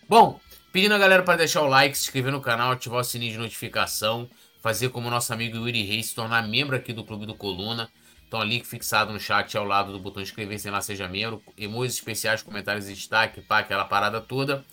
[0.10, 0.42] Bom,
[0.74, 3.38] pedindo a galera para deixar o like, se inscrever no canal, ativar o sininho de
[3.38, 4.30] notificação
[4.62, 7.90] fazer como nosso amigo Yuri Reis, se tornar membro aqui do Clube do Coluna.
[8.28, 11.42] Então, link fixado no chat ao lado do botão inscrever-se lá, seja membro.
[11.58, 14.66] Emojis especiais, comentários de destaque, pá, aquela parada toda.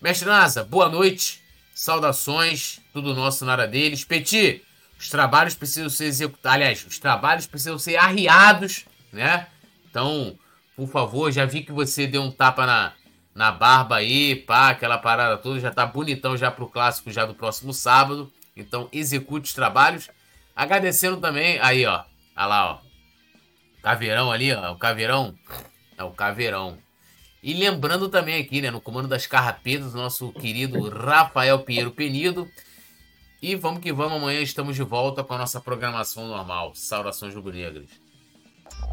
[0.00, 1.42] Mestre Nasa, boa noite.
[1.74, 4.04] Saudações, tudo nosso na área deles.
[4.04, 4.62] Peti,
[4.98, 6.54] os trabalhos precisam ser executados.
[6.54, 9.48] Aliás, os trabalhos precisam ser arriados, né?
[9.90, 10.38] Então,
[10.76, 12.92] por favor, já vi que você deu um tapa na,
[13.34, 17.34] na barba aí, pá, aquela parada toda, já tá bonitão já pro clássico já do
[17.34, 18.32] próximo sábado.
[18.56, 20.10] Então execute os trabalhos.
[20.54, 22.04] Agradecendo também, aí ó,
[22.36, 22.78] olha lá ó,
[23.82, 25.34] caveirão ali ó, o caveirão,
[25.96, 26.78] é o caveirão.
[27.42, 32.48] E lembrando também aqui, né, no comando das carrapetas, nosso querido Rafael Pinheiro Penido.
[33.42, 36.72] E vamos que vamos, amanhã estamos de volta com a nossa programação normal.
[36.76, 37.86] Saudações rubro-negras.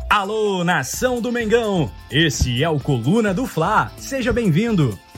[0.09, 1.91] Alô, nação do Mengão!
[2.09, 3.91] Esse é o Coluna do Fla.
[3.97, 4.97] Seja bem-vindo.